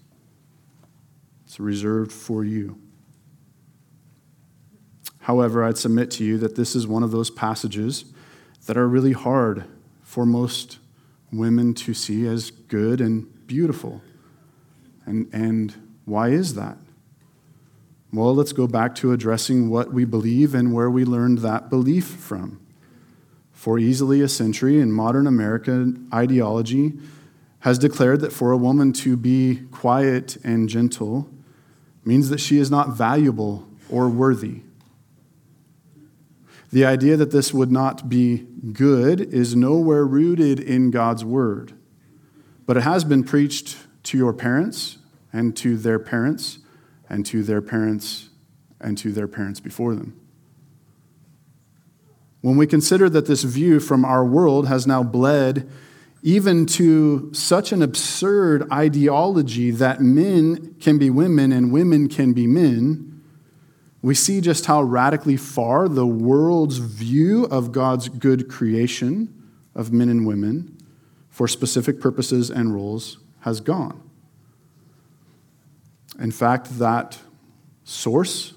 [1.45, 2.77] It's reserved for you.
[5.21, 8.03] However, I'd submit to you that this is one of those passages
[8.65, 9.63] that are really hard
[10.03, 10.79] for most
[11.31, 14.01] women to see as good and beautiful.
[15.05, 16.77] And, and why is that?
[18.11, 22.05] Well, let's go back to addressing what we believe and where we learned that belief
[22.05, 22.64] from.
[23.55, 26.93] For easily a century in modern American ideology
[27.61, 31.27] has declared that for a woman to be quiet and gentle
[32.03, 34.61] means that she is not valuable or worthy.
[36.71, 41.73] The idea that this would not be good is nowhere rooted in God's word,
[42.65, 44.97] but it has been preached to your parents
[45.31, 46.59] and to their parents
[47.09, 48.29] and to their parents
[48.79, 50.19] and to their parents before them.
[52.45, 55.67] When we consider that this view from our world has now bled
[56.21, 62.45] even to such an absurd ideology that men can be women and women can be
[62.45, 63.19] men,
[64.03, 70.07] we see just how radically far the world's view of God's good creation of men
[70.07, 70.77] and women
[71.31, 74.07] for specific purposes and roles has gone.
[76.19, 77.17] In fact, that
[77.85, 78.53] source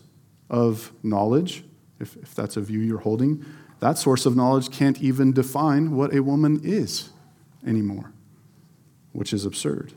[0.51, 1.65] of knowledge,
[1.99, 3.43] if, if that's a view you're holding,
[3.81, 7.11] that source of knowledge can't even define what a woman is
[7.67, 8.13] anymore,
[9.13, 9.93] which is absurd.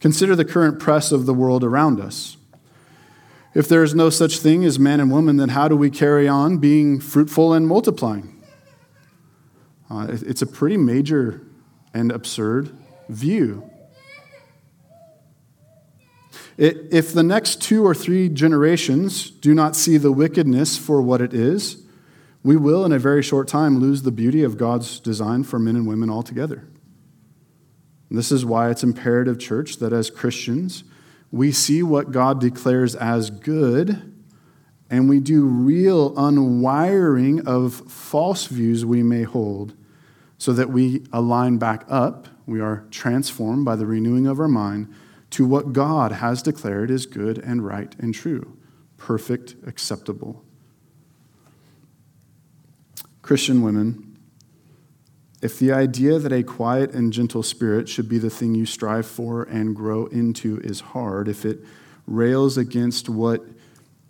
[0.00, 2.36] Consider the current press of the world around us.
[3.54, 6.28] If there is no such thing as man and woman, then how do we carry
[6.28, 8.44] on being fruitful and multiplying?
[9.88, 11.40] Uh, it's a pretty major
[11.94, 12.76] and absurd
[13.08, 13.65] view.
[16.58, 21.34] If the next two or three generations do not see the wickedness for what it
[21.34, 21.82] is,
[22.42, 25.76] we will, in a very short time, lose the beauty of God's design for men
[25.76, 26.66] and women altogether.
[28.08, 30.84] And this is why it's imperative, church, that as Christians,
[31.30, 34.14] we see what God declares as good
[34.88, 39.74] and we do real unwiring of false views we may hold
[40.38, 42.28] so that we align back up.
[42.46, 44.94] We are transformed by the renewing of our mind
[45.36, 48.56] to what God has declared is good and right and true,
[48.96, 50.42] perfect, acceptable.
[53.20, 54.16] Christian women,
[55.42, 59.06] if the idea that a quiet and gentle spirit should be the thing you strive
[59.06, 61.58] for and grow into is hard, if it
[62.06, 63.44] rails against what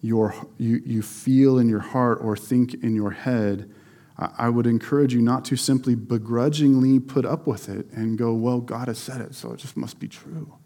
[0.02, 3.68] your, you, you feel in your heart or think in your head,
[4.16, 8.60] I would encourage you not to simply begrudgingly put up with it and go, well,
[8.60, 10.56] God has said it, so it just must be true.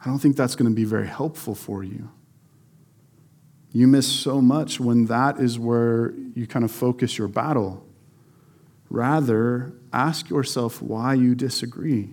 [0.00, 2.10] I don't think that's going to be very helpful for you.
[3.72, 7.86] You miss so much when that is where you kind of focus your battle.
[8.88, 12.10] Rather, ask yourself why you disagree.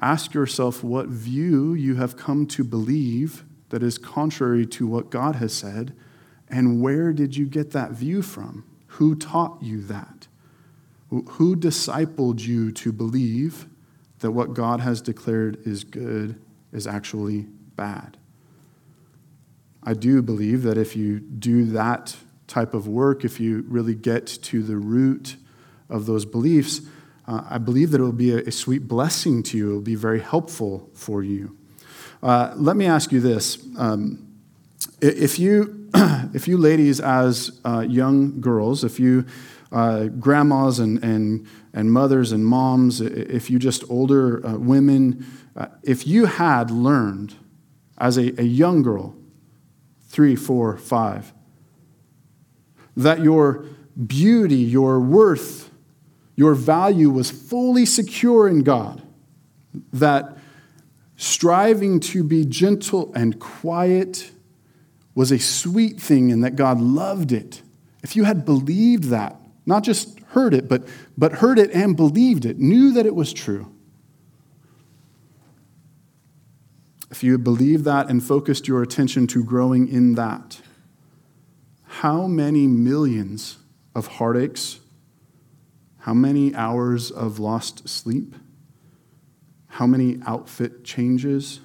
[0.00, 5.36] Ask yourself what view you have come to believe that is contrary to what God
[5.36, 5.94] has said,
[6.48, 8.64] and where did you get that view from?
[8.86, 10.26] Who taught you that?
[11.10, 13.66] Who discipled you to believe
[14.20, 16.40] that what God has declared is good
[16.72, 17.46] is actually
[17.76, 18.16] bad.
[19.82, 22.16] I do believe that if you do that
[22.46, 25.36] type of work, if you really get to the root
[25.88, 26.80] of those beliefs,
[27.26, 29.70] uh, I believe that it will be a, a, sweet blessing to you.
[29.70, 31.56] It will be very helpful for you.
[32.22, 33.58] Uh, let me ask you this.
[33.76, 34.26] Um,
[35.00, 35.88] if you,
[36.34, 39.26] if you ladies, as uh, young girls, if you
[39.70, 41.46] uh, grandmas and, and,
[41.78, 45.24] and mothers and moms, if you just older uh, women,
[45.54, 47.36] uh, if you had learned
[47.98, 49.14] as a, a young girl,
[50.08, 51.32] three, four, five,
[52.96, 53.64] that your
[54.08, 55.70] beauty, your worth,
[56.34, 59.00] your value was fully secure in God,
[59.92, 60.36] that
[61.16, 64.32] striving to be gentle and quiet
[65.14, 67.62] was a sweet thing and that God loved it.
[68.02, 72.44] If you had believed that, not just heard it, but, but heard it and believed
[72.44, 73.72] it, knew that it was true,
[77.10, 80.60] if you believed that and focused your attention to growing in that,
[81.84, 83.58] how many millions
[83.94, 84.80] of heartaches,
[85.98, 88.34] how many hours of lost sleep,
[89.66, 91.60] how many outfit changes,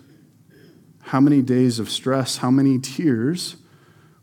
[1.01, 3.57] how many days of stress, how many tears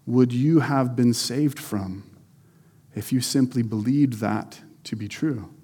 [0.06, 2.09] would you have been saved from
[2.94, 5.54] if you simply believed that to be true?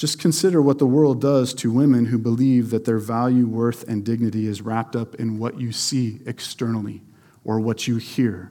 [0.00, 4.02] Just consider what the world does to women who believe that their value, worth, and
[4.02, 7.02] dignity is wrapped up in what you see externally
[7.44, 8.50] or what you hear,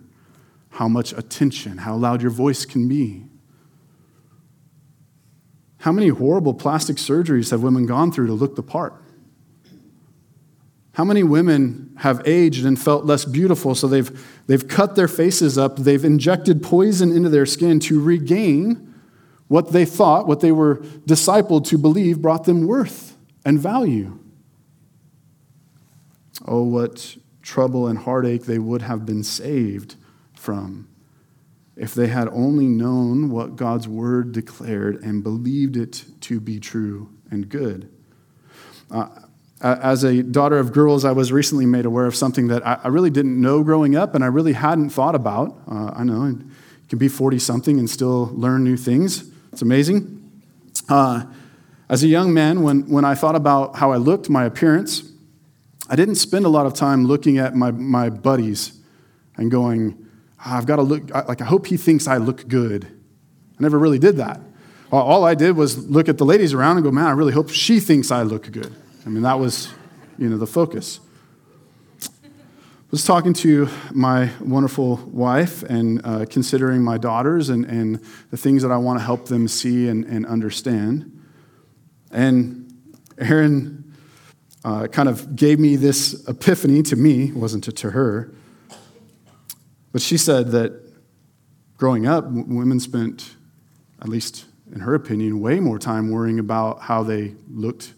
[0.70, 3.26] how much attention, how loud your voice can be.
[5.80, 9.02] How many horrible plastic surgeries have women gone through to look the part?
[11.00, 15.58] How many women have aged and felt less beautiful, so they've, they've cut their faces
[15.58, 18.94] up, they've injected poison into their skin to regain
[19.48, 24.20] what they thought, what they were discipled to believe brought them worth and value?
[26.46, 29.96] Oh, what trouble and heartache they would have been saved
[30.34, 30.90] from
[31.78, 37.10] if they had only known what God's word declared and believed it to be true
[37.32, 37.90] and good.
[38.92, 39.08] Uh,
[39.62, 43.10] as a daughter of girls, I was recently made aware of something that I really
[43.10, 45.58] didn't know growing up and I really hadn't thought about.
[45.70, 46.46] Uh, I know you
[46.88, 49.30] can be 40 something and still learn new things.
[49.52, 50.32] It's amazing.
[50.88, 51.26] Uh,
[51.90, 55.04] as a young man, when, when I thought about how I looked, my appearance,
[55.90, 58.80] I didn't spend a lot of time looking at my, my buddies
[59.36, 59.98] and going,
[60.46, 62.86] oh, I've got to look, like, I hope he thinks I look good.
[62.86, 64.40] I never really did that.
[64.92, 67.50] All I did was look at the ladies around and go, man, I really hope
[67.50, 68.74] she thinks I look good.
[69.06, 69.70] I mean, that was,
[70.18, 71.00] you know, the focus.
[72.04, 78.36] I was talking to my wonderful wife and uh, considering my daughters and, and the
[78.38, 81.24] things that I want to help them see and, and understand.
[82.12, 82.74] And
[83.18, 83.94] Erin
[84.66, 88.34] uh, kind of gave me this epiphany to me, it wasn't to, to her.
[89.94, 90.74] But she said that
[91.78, 93.36] growing up, women spent,
[94.02, 97.94] at least in her opinion, way more time worrying about how they looked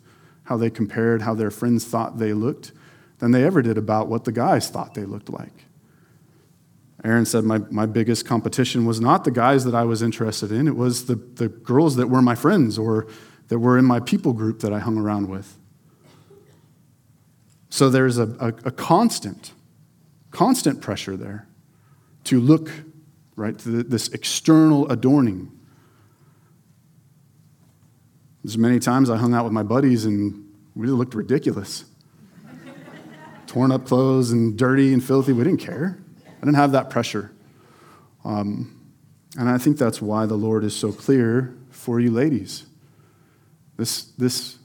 [0.52, 2.74] how they compared, how their friends thought they looked,
[3.20, 5.66] than they ever did about what the guys thought they looked like.
[7.06, 10.68] Erin said, my, my biggest competition was not the guys that I was interested in,
[10.68, 13.08] it was the, the girls that were my friends or
[13.48, 15.58] that were in my people group that I hung around with.
[17.70, 19.54] So there's a, a, a constant,
[20.32, 21.48] constant pressure there
[22.26, 22.70] to look,
[23.38, 25.58] right, to this external adorning
[28.44, 30.41] there's many times I hung out with my buddies and
[30.76, 31.86] we looked ridiculous.
[33.48, 35.34] Torn up clothes and dirty and filthy.
[35.34, 35.98] We didn't care.
[36.26, 37.32] I didn't have that pressure.
[38.24, 38.82] Um,
[39.38, 42.66] and I think that's why the Lord is so clear for you ladies.
[43.78, 44.58] This, this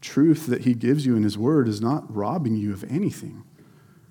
[0.00, 3.44] truth that He gives you in His Word is not robbing you of anything,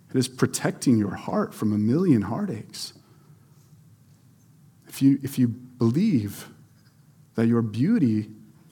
[0.10, 2.94] it is protecting your heart from a million heartaches.
[4.88, 6.50] If you, if you believe
[7.36, 8.30] that your beauty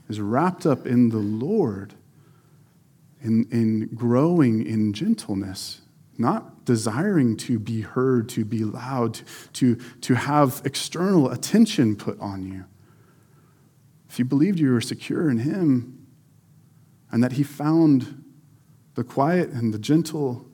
[0.07, 1.95] is wrapped up in the Lord,
[3.23, 5.81] in, in growing in gentleness,
[6.17, 9.19] not desiring to be heard, to be loud,
[9.53, 12.65] to, to have external attention put on you.
[14.09, 16.05] If you believed you were secure in Him
[17.11, 18.23] and that He found
[18.95, 20.45] the quiet and the gentle,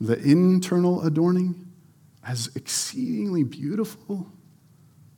[0.00, 1.66] the internal adorning
[2.24, 4.30] as exceedingly beautiful,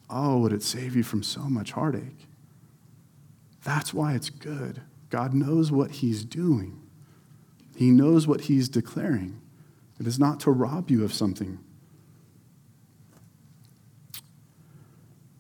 [0.09, 2.29] oh, would it save you from so much heartache?
[3.65, 4.83] That's why it's good.
[5.11, 6.81] God knows what He's doing,
[7.77, 9.41] He knows what He's declaring.
[10.01, 11.59] It is not to rob you of something.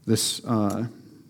[0.07, 0.87] This uh,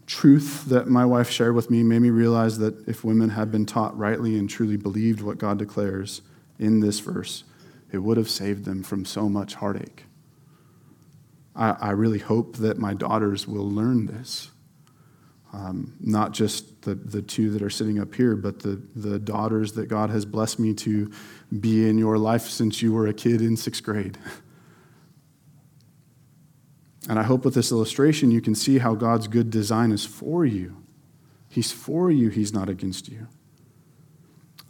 [0.07, 3.65] truth that my wife shared with me made me realize that if women had been
[3.65, 6.23] taught rightly and truly believed what God declares
[6.59, 7.45] in this verse,
[7.93, 10.05] it would have saved them from so much heartache.
[11.57, 14.51] I, I really hope that my daughters will learn this.
[15.53, 19.73] Um, not just the, the two that are sitting up here, but the, the daughters
[19.73, 21.11] that God has blessed me to
[21.61, 24.19] be in your life since you were a kid in sixth grade.
[27.09, 30.45] And I hope with this illustration you can see how God's good design is for
[30.45, 30.77] you.
[31.49, 33.29] He's for you, He's not against you.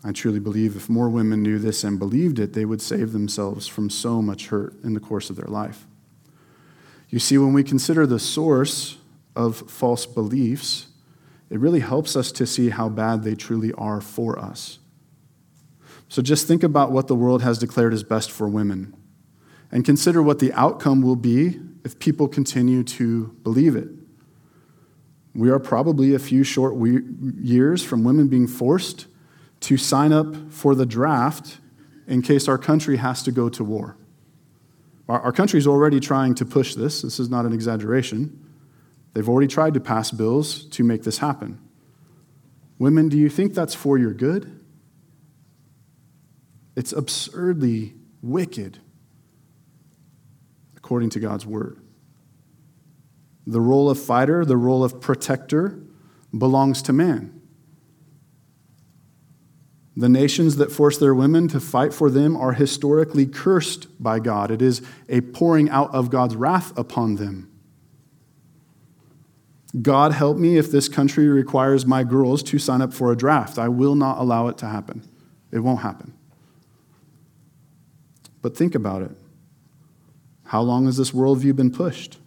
[0.03, 3.67] I truly believe if more women knew this and believed it, they would save themselves
[3.67, 5.87] from so much hurt in the course of their life.
[7.09, 8.99] You see, when we consider the source
[9.35, 10.89] of false beliefs,
[11.51, 14.79] it really helps us to see how bad they truly are for us.
[16.09, 18.95] So just think about what the world has declared is best for women
[19.71, 23.89] and consider what the outcome will be if people continue to believe it.
[25.35, 26.75] We are probably a few short
[27.41, 29.07] years from women being forced
[29.61, 31.59] to sign up for the draft
[32.07, 33.97] in case our country has to go to war.
[35.09, 37.03] Our, country is already trying to push this.
[37.03, 38.44] This is not an exaggeration.
[39.15, 41.61] They've already tried to pass bills to make this happen.
[42.79, 44.61] Women, do you think that's for your good?
[46.77, 48.79] It's absurdly wicked,
[50.77, 51.79] according to God's word.
[53.47, 55.79] The role of fighter, the role of protector,
[56.37, 57.41] belongs to man.
[59.97, 64.51] The nations that force their women to fight for them are historically cursed by God.
[64.51, 67.54] It is a pouring out of God's wrath upon them.
[69.83, 73.59] God help me if this country requires my girls to sign up for a draft.
[73.59, 75.09] I will not allow it to happen.
[75.51, 76.15] It won't happen.
[78.41, 79.11] But think about it.
[80.45, 82.19] How long has this worldview been pushed?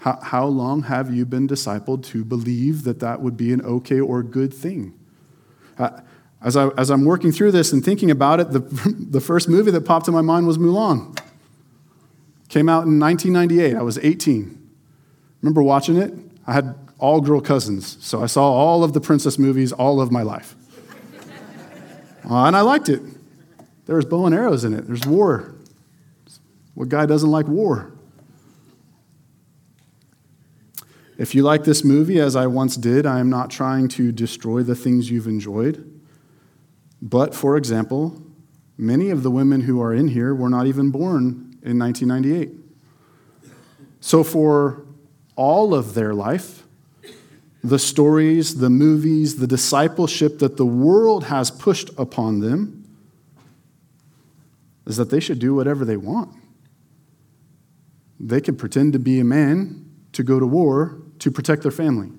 [0.00, 4.00] How, how long have you been discipled to believe that that would be an okay
[4.00, 4.98] or good thing?
[5.78, 6.00] Uh,
[6.42, 8.60] as, I, as I'm working through this and thinking about it, the,
[8.98, 11.16] the first movie that popped in my mind was Mulan.
[12.48, 13.76] Came out in 1998.
[13.76, 14.59] I was 18.
[15.42, 16.12] Remember watching it?
[16.46, 20.12] I had all girl cousins, so I saw all of the princess movies all of
[20.12, 20.54] my life.
[22.28, 23.00] uh, and I liked it.
[23.86, 25.54] There was bow and arrows in it, there's war.
[26.74, 27.92] What guy doesn't like war?
[31.18, 34.62] If you like this movie, as I once did, I am not trying to destroy
[34.62, 36.00] the things you've enjoyed.
[37.02, 38.22] But, for example,
[38.78, 42.52] many of the women who are in here were not even born in 1998.
[44.00, 44.86] So, for
[45.40, 46.64] all of their life,
[47.64, 52.84] the stories, the movies, the discipleship that the world has pushed upon them
[54.86, 56.30] is that they should do whatever they want.
[58.18, 62.10] They can pretend to be a man to go to war to protect their family.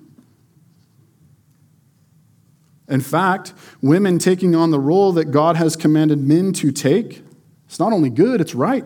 [2.88, 7.22] In fact, women taking on the role that God has commanded men to take,
[7.66, 8.84] it's not only good, it's right.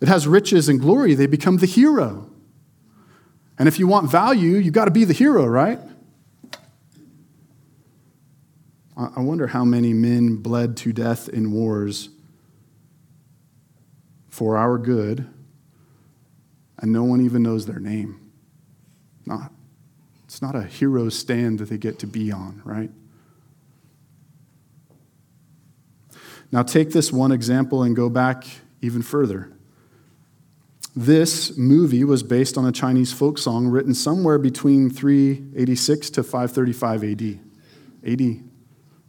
[0.00, 1.14] It has riches and glory.
[1.14, 2.30] They become the hero.
[3.58, 5.80] And if you want value, you've got to be the hero, right?
[8.96, 12.08] I wonder how many men bled to death in wars
[14.28, 15.28] for our good,
[16.78, 18.20] and no one even knows their name.
[19.24, 19.52] Not.
[20.24, 22.90] It's not a hero stand that they get to be on, right?
[26.50, 28.44] Now, take this one example and go back
[28.80, 29.52] even further.
[30.98, 37.04] This movie was based on a Chinese folk song written somewhere between 386 to 535
[37.04, 37.38] AD.
[38.04, 38.42] AD.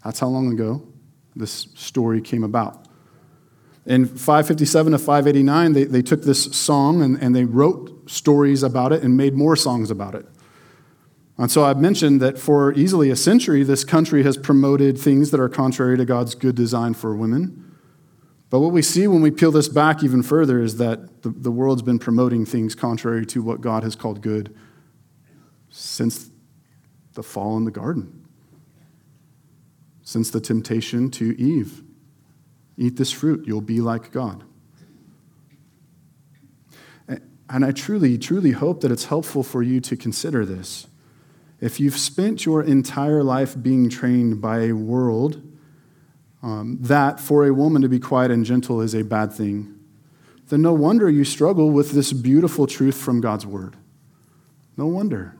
[0.03, 0.87] That's how long ago
[1.35, 2.85] this story came about.
[3.87, 8.93] In 557 to 589, they, they took this song and, and they wrote stories about
[8.93, 10.27] it and made more songs about it.
[11.39, 15.39] And so I've mentioned that for easily a century, this country has promoted things that
[15.39, 17.68] are contrary to God's good design for women.
[18.49, 21.51] But what we see when we peel this back even further is that the, the
[21.51, 24.55] world's been promoting things contrary to what God has called good
[25.69, 26.31] since
[27.13, 28.25] the fall in the garden,
[30.01, 31.83] since the temptation to Eve.
[32.77, 34.43] Eat this fruit, you'll be like God.
[37.49, 40.85] And I truly, truly hope that it's helpful for you to consider this.
[41.59, 45.41] If you've spent your entire life being trained by a world
[46.41, 49.75] um, that for a woman to be quiet and gentle is a bad thing,
[50.47, 53.75] then no wonder you struggle with this beautiful truth from God's word.
[54.77, 55.35] No wonder.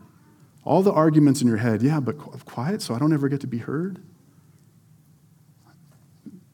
[0.64, 3.46] All the arguments in your head, yeah, but quiet so I don't ever get to
[3.46, 4.00] be heard.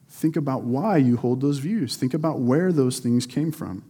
[0.09, 1.95] Think about why you hold those views.
[1.95, 3.83] Think about where those things came from.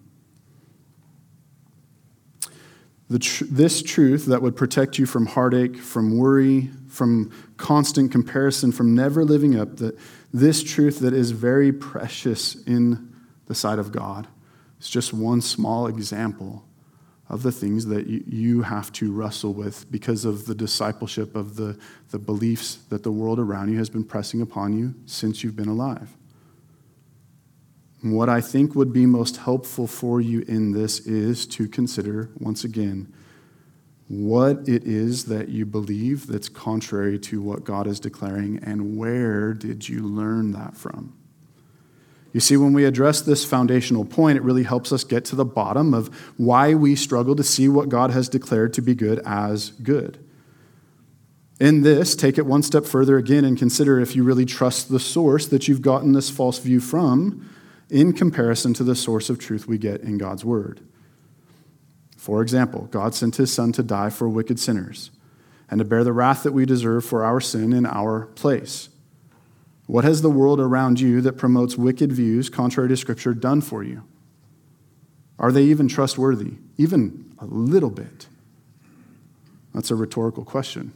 [3.20, 8.94] Tr- this truth that would protect you from heartache, from worry, from constant comparison, from
[8.94, 9.98] never living up, that
[10.40, 13.14] this truth that is very precious in
[13.48, 14.28] the sight of God
[14.80, 16.64] is just one small example
[17.30, 21.78] of the things that you have to wrestle with because of the discipleship of the,
[22.12, 25.68] the beliefs that the world around you has been pressing upon you since you've been
[25.68, 26.16] alive.
[28.02, 32.64] What I think would be most helpful for you in this is to consider, once
[32.64, 33.12] again,
[34.08, 39.54] what it is that you believe that's contrary to what God is declaring, and where
[39.54, 41.14] did you learn that from?
[42.32, 45.46] You see, when we address this foundational point, it really helps us get to the
[45.46, 49.72] bottom of why we struggle to see what God has declared to be good as
[49.72, 50.24] good.
[51.60, 55.00] In this, take it one step further again and consider if you really trust the
[55.00, 57.50] source that you've gotten this false view from
[57.90, 60.87] in comparison to the source of truth we get in God's Word.
[62.28, 65.12] For example, God sent his Son to die for wicked sinners
[65.70, 68.90] and to bear the wrath that we deserve for our sin in our place.
[69.86, 73.82] What has the world around you that promotes wicked views contrary to Scripture done for
[73.82, 74.04] you?
[75.40, 76.56] Are they even trustworthy?
[76.76, 78.28] Even a little bit?
[79.74, 80.92] That's a rhetorical question.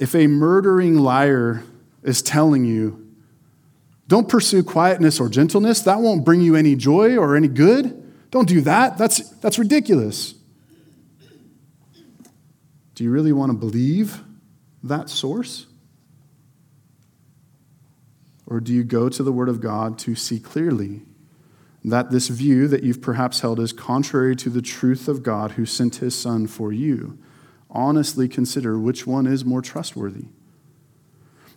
[0.00, 1.62] If a murdering liar
[2.02, 3.08] is telling you
[4.08, 5.82] don't pursue quietness or gentleness.
[5.82, 7.97] That won't bring you any joy or any good.
[8.30, 8.98] Don't do that.
[8.98, 10.34] That's, that's ridiculous.
[12.94, 14.22] Do you really want to believe
[14.82, 15.66] that source?
[18.46, 21.02] Or do you go to the Word of God to see clearly
[21.84, 25.64] that this view that you've perhaps held is contrary to the truth of God who
[25.64, 27.18] sent his Son for you?
[27.70, 30.24] Honestly consider which one is more trustworthy.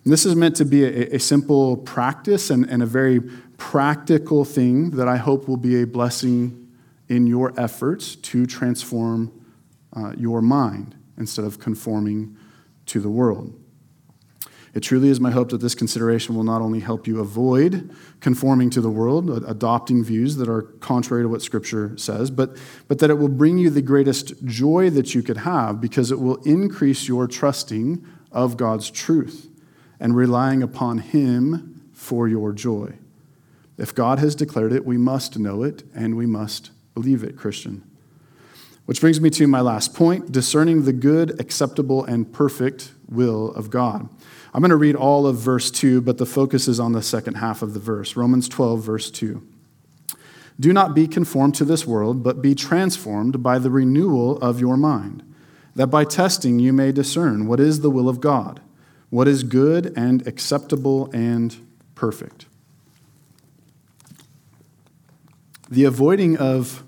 [0.03, 3.21] And this is meant to be a, a simple practice and, and a very
[3.57, 6.69] practical thing that I hope will be a blessing
[7.07, 9.31] in your efforts to transform
[9.93, 12.35] uh, your mind instead of conforming
[12.87, 13.53] to the world.
[14.73, 18.69] It truly is my hope that this consideration will not only help you avoid conforming
[18.71, 22.55] to the world, adopting views that are contrary to what Scripture says, but,
[22.87, 26.19] but that it will bring you the greatest joy that you could have because it
[26.19, 29.50] will increase your trusting of God's truth
[30.01, 32.95] and relying upon Him for your joy.
[33.77, 37.83] If God has declared it, we must know it and we must believe it, Christian.
[38.85, 43.69] Which brings me to my last point discerning the good, acceptable, and perfect will of
[43.69, 44.09] God.
[44.53, 47.35] I'm going to read all of verse 2, but the focus is on the second
[47.35, 49.41] half of the verse Romans 12, verse 2.
[50.59, 54.77] Do not be conformed to this world, but be transformed by the renewal of your
[54.77, 55.23] mind,
[55.75, 58.61] that by testing you may discern what is the will of God,
[59.11, 61.55] what is good and acceptable and
[61.93, 62.47] perfect.
[65.69, 66.83] The avoiding of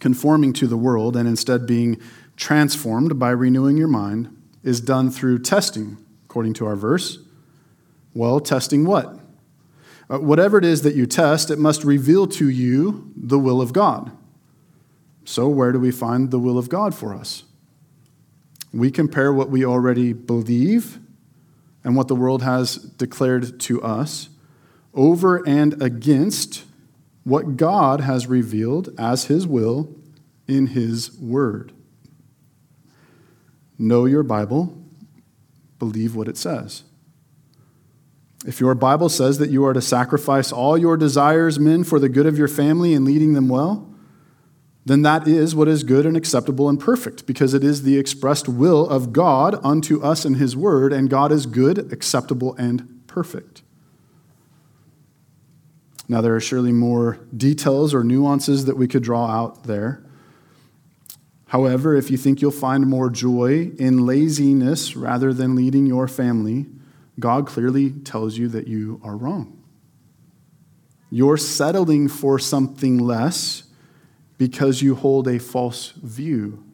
[0.00, 2.00] conforming to the world and instead being
[2.36, 7.18] transformed by renewing your mind is done through testing according to our verse?
[8.14, 9.20] Well, testing what?
[10.10, 13.72] Uh, whatever it is that you test, it must reveal to you the will of
[13.72, 14.10] God.
[15.24, 17.44] So, where do we find the will of God for us?
[18.72, 20.98] We compare what we already believe
[21.84, 24.30] and what the world has declared to us
[24.94, 26.64] over and against
[27.22, 29.94] what God has revealed as His will
[30.48, 31.72] in His Word.
[33.78, 34.76] Know your Bible
[35.78, 36.82] believe what it says.
[38.46, 42.08] If your Bible says that you are to sacrifice all your desires, men, for the
[42.08, 43.93] good of your family and leading them well,
[44.86, 48.48] then that is what is good and acceptable and perfect, because it is the expressed
[48.48, 53.62] will of God unto us in His Word, and God is good, acceptable, and perfect.
[56.06, 60.04] Now, there are surely more details or nuances that we could draw out there.
[61.46, 66.66] However, if you think you'll find more joy in laziness rather than leading your family,
[67.18, 69.62] God clearly tells you that you are wrong.
[71.10, 73.63] You're settling for something less
[74.38, 76.64] because you hold a false view.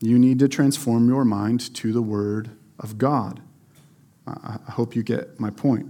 [0.00, 3.40] You need to transform your mind to the Word of God.
[4.26, 5.86] I hope you get my point.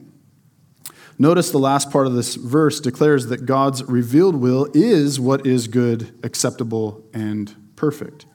[1.18, 5.66] Notice the last part of this verse declares that God's revealed will is what is
[5.66, 8.26] good, acceptable, and perfect.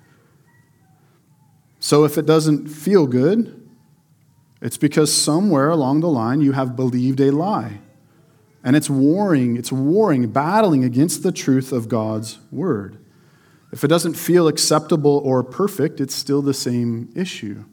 [1.79, 3.69] So if it doesn't feel good,
[4.61, 7.79] it's because somewhere along the line you have believed a lie.
[8.63, 12.97] And it's warring, it's warring, battling against the truth of God's word.
[13.71, 17.63] If it doesn't feel acceptable or perfect, it's still the same issue.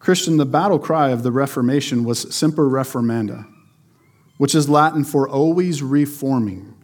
[0.00, 3.46] Christian, the battle cry of the Reformation was semper reformanda,
[4.38, 6.74] which is Latin for always reforming.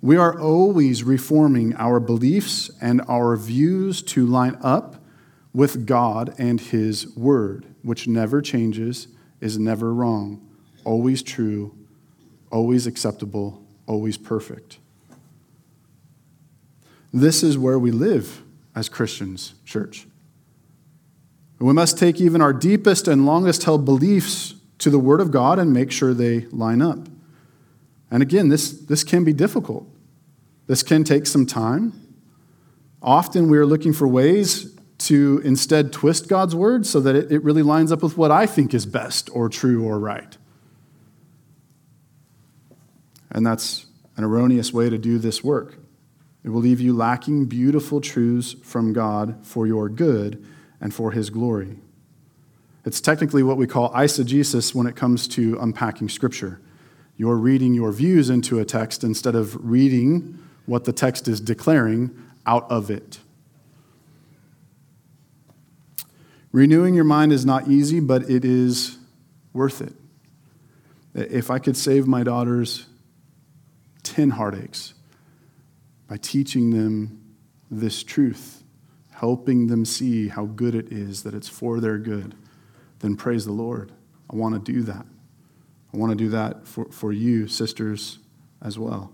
[0.00, 5.04] We are always reforming our beliefs and our views to line up
[5.52, 9.08] with God and His Word, which never changes,
[9.40, 10.47] is never wrong,
[10.88, 11.76] always true,
[12.50, 14.78] always acceptable, always perfect.
[17.12, 18.42] This is where we live
[18.74, 20.06] as Christians, church.
[21.58, 25.58] We must take even our deepest and longest held beliefs to the Word of God
[25.58, 27.00] and make sure they line up.
[28.10, 29.86] And again, this, this can be difficult.
[30.68, 31.92] This can take some time.
[33.02, 37.44] Often we are looking for ways to instead twist God's word so that it, it
[37.44, 40.38] really lines up with what I think is best or true or right.
[43.30, 45.78] And that's an erroneous way to do this work.
[46.44, 50.44] It will leave you lacking beautiful truths from God for your good
[50.80, 51.78] and for His glory.
[52.84, 56.60] It's technically what we call eisegesis when it comes to unpacking Scripture.
[57.16, 62.16] You're reading your views into a text instead of reading what the text is declaring
[62.46, 63.18] out of it.
[66.52, 68.96] Renewing your mind is not easy, but it is
[69.52, 69.92] worth it.
[71.14, 72.86] If I could save my daughters
[74.12, 74.94] 10 heartaches
[76.08, 77.20] by teaching them
[77.70, 78.64] this truth,
[79.10, 82.34] helping them see how good it is, that it's for their good,
[83.00, 83.92] then praise the Lord.
[84.30, 85.06] I want to do that.
[85.92, 88.18] I want to do that for, for you, sisters,
[88.62, 89.12] as well.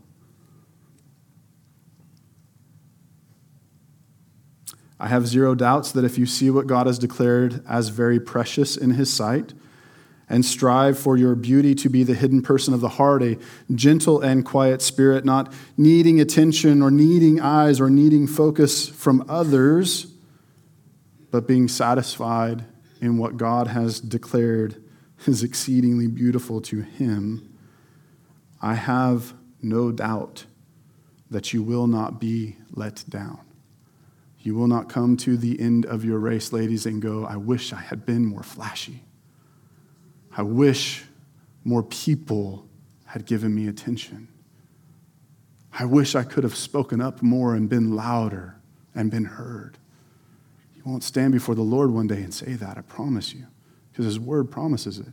[4.99, 8.77] I have zero doubts that if you see what God has declared as very precious
[8.77, 9.53] in His sight,
[10.29, 13.39] and strive for your beauty to be the hidden person of the heart, a
[13.75, 20.07] gentle and quiet spirit, not needing attention or needing eyes or needing focus from others,
[21.31, 22.65] but being satisfied
[23.01, 24.83] in what God has declared
[25.27, 27.55] is exceedingly beautiful to him,
[28.61, 30.47] I have no doubt
[31.31, 33.41] that you will not be let down.
[34.41, 37.73] You will not come to the end of your race, ladies, and go, I wish
[37.73, 39.03] I had been more flashy.
[40.37, 41.05] I wish
[41.65, 42.67] more people
[43.07, 44.29] had given me attention.
[45.73, 48.57] I wish I could have spoken up more and been louder
[48.95, 49.79] and been heard.
[50.77, 53.47] You won't stand before the Lord one day and say that, I promise you,
[53.91, 55.13] because His word promises it.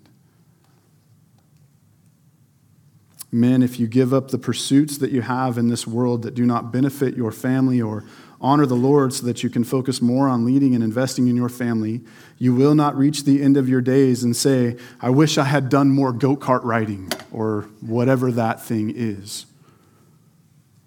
[3.31, 6.45] Men, if you give up the pursuits that you have in this world that do
[6.45, 8.03] not benefit your family or
[8.41, 11.47] honor the Lord so that you can focus more on leading and investing in your
[11.47, 12.01] family,
[12.37, 15.69] you will not reach the end of your days and say, I wish I had
[15.69, 19.45] done more go kart riding or whatever that thing is.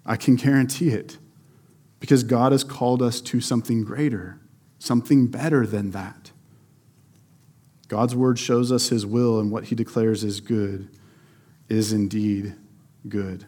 [0.05, 1.17] I can guarantee it
[1.99, 4.39] because God has called us to something greater,
[4.77, 6.31] something better than that.
[7.87, 10.89] God's word shows us his will, and what he declares is good
[11.69, 12.55] is indeed
[13.07, 13.45] good.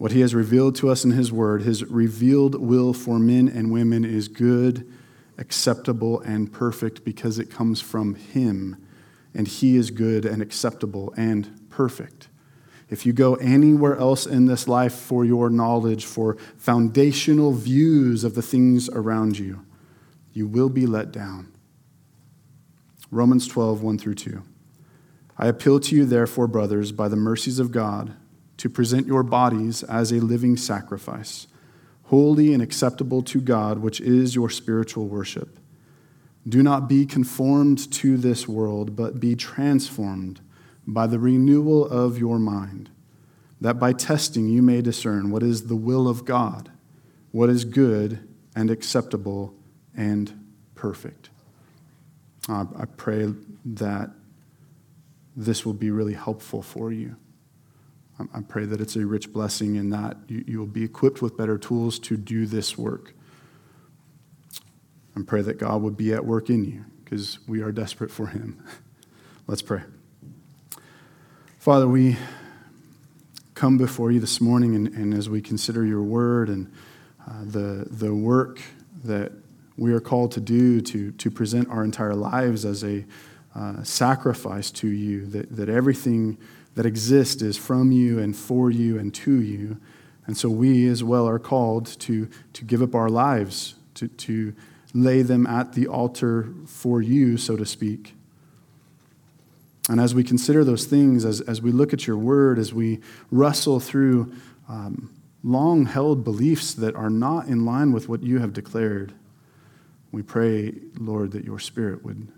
[0.00, 3.70] What he has revealed to us in his word, his revealed will for men and
[3.70, 4.90] women is good,
[5.36, 8.82] acceptable, and perfect because it comes from him,
[9.34, 12.28] and he is good and acceptable and perfect.
[12.88, 18.34] If you go anywhere else in this life for your knowledge, for foundational views of
[18.34, 19.66] the things around you,
[20.32, 21.52] you will be let down.
[23.10, 24.42] Romans 12, 1 through 2.
[25.36, 28.16] I appeal to you, therefore, brothers, by the mercies of God,
[28.60, 31.46] to present your bodies as a living sacrifice,
[32.04, 35.58] holy and acceptable to God, which is your spiritual worship.
[36.46, 40.42] Do not be conformed to this world, but be transformed
[40.86, 42.90] by the renewal of your mind,
[43.62, 46.70] that by testing you may discern what is the will of God,
[47.30, 49.54] what is good and acceptable
[49.96, 50.38] and
[50.74, 51.30] perfect.
[52.46, 53.32] I pray
[53.64, 54.10] that
[55.34, 57.16] this will be really helpful for you.
[58.34, 61.58] I pray that it's a rich blessing and that you, will be equipped with better
[61.58, 63.14] tools to do this work.
[65.14, 68.28] And pray that God would be at work in you because we are desperate for
[68.28, 68.62] Him.
[69.46, 69.82] Let's pray.
[71.58, 72.16] Father, we
[73.54, 76.72] come before you this morning and, and as we consider your word and
[77.28, 78.60] uh, the, the work
[79.04, 79.32] that
[79.76, 83.04] we are called to do to, to present our entire lives as a
[83.54, 86.38] uh, sacrifice to you, that, that everything
[86.74, 89.78] that exist is from you and for you and to you.
[90.26, 94.54] And so we as well are called to, to give up our lives, to, to
[94.94, 98.14] lay them at the altar for you, so to speak.
[99.88, 103.00] And as we consider those things, as, as we look at your word, as we
[103.30, 104.32] wrestle through
[104.68, 105.12] um,
[105.42, 109.12] long held beliefs that are not in line with what you have declared,
[110.12, 112.28] we pray, Lord, that your spirit would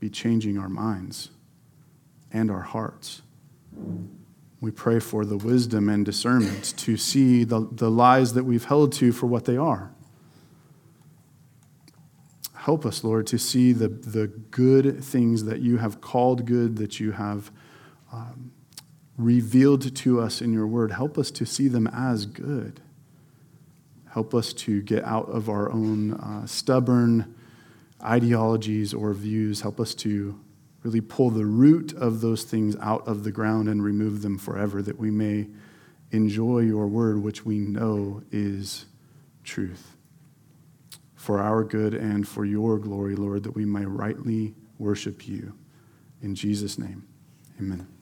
[0.00, 1.30] be changing our minds
[2.32, 3.22] and our hearts.
[4.60, 8.92] We pray for the wisdom and discernment to see the, the lies that we've held
[8.94, 9.92] to for what they are.
[12.54, 16.98] Help us, Lord, to see the, the good things that you have called good, that
[16.98, 17.52] you have
[18.12, 18.50] um,
[19.16, 20.92] revealed to us in your word.
[20.92, 22.80] Help us to see them as good.
[24.10, 27.34] Help us to get out of our own uh, stubborn,
[28.02, 29.60] ideologies or views.
[29.60, 30.38] Help us to
[30.82, 34.80] really pull the root of those things out of the ground and remove them forever,
[34.82, 35.48] that we may
[36.10, 38.86] enjoy your word, which we know is
[39.44, 39.96] truth.
[41.14, 45.54] For our good and for your glory, Lord, that we may rightly worship you.
[46.22, 47.06] In Jesus' name,
[47.58, 47.97] amen.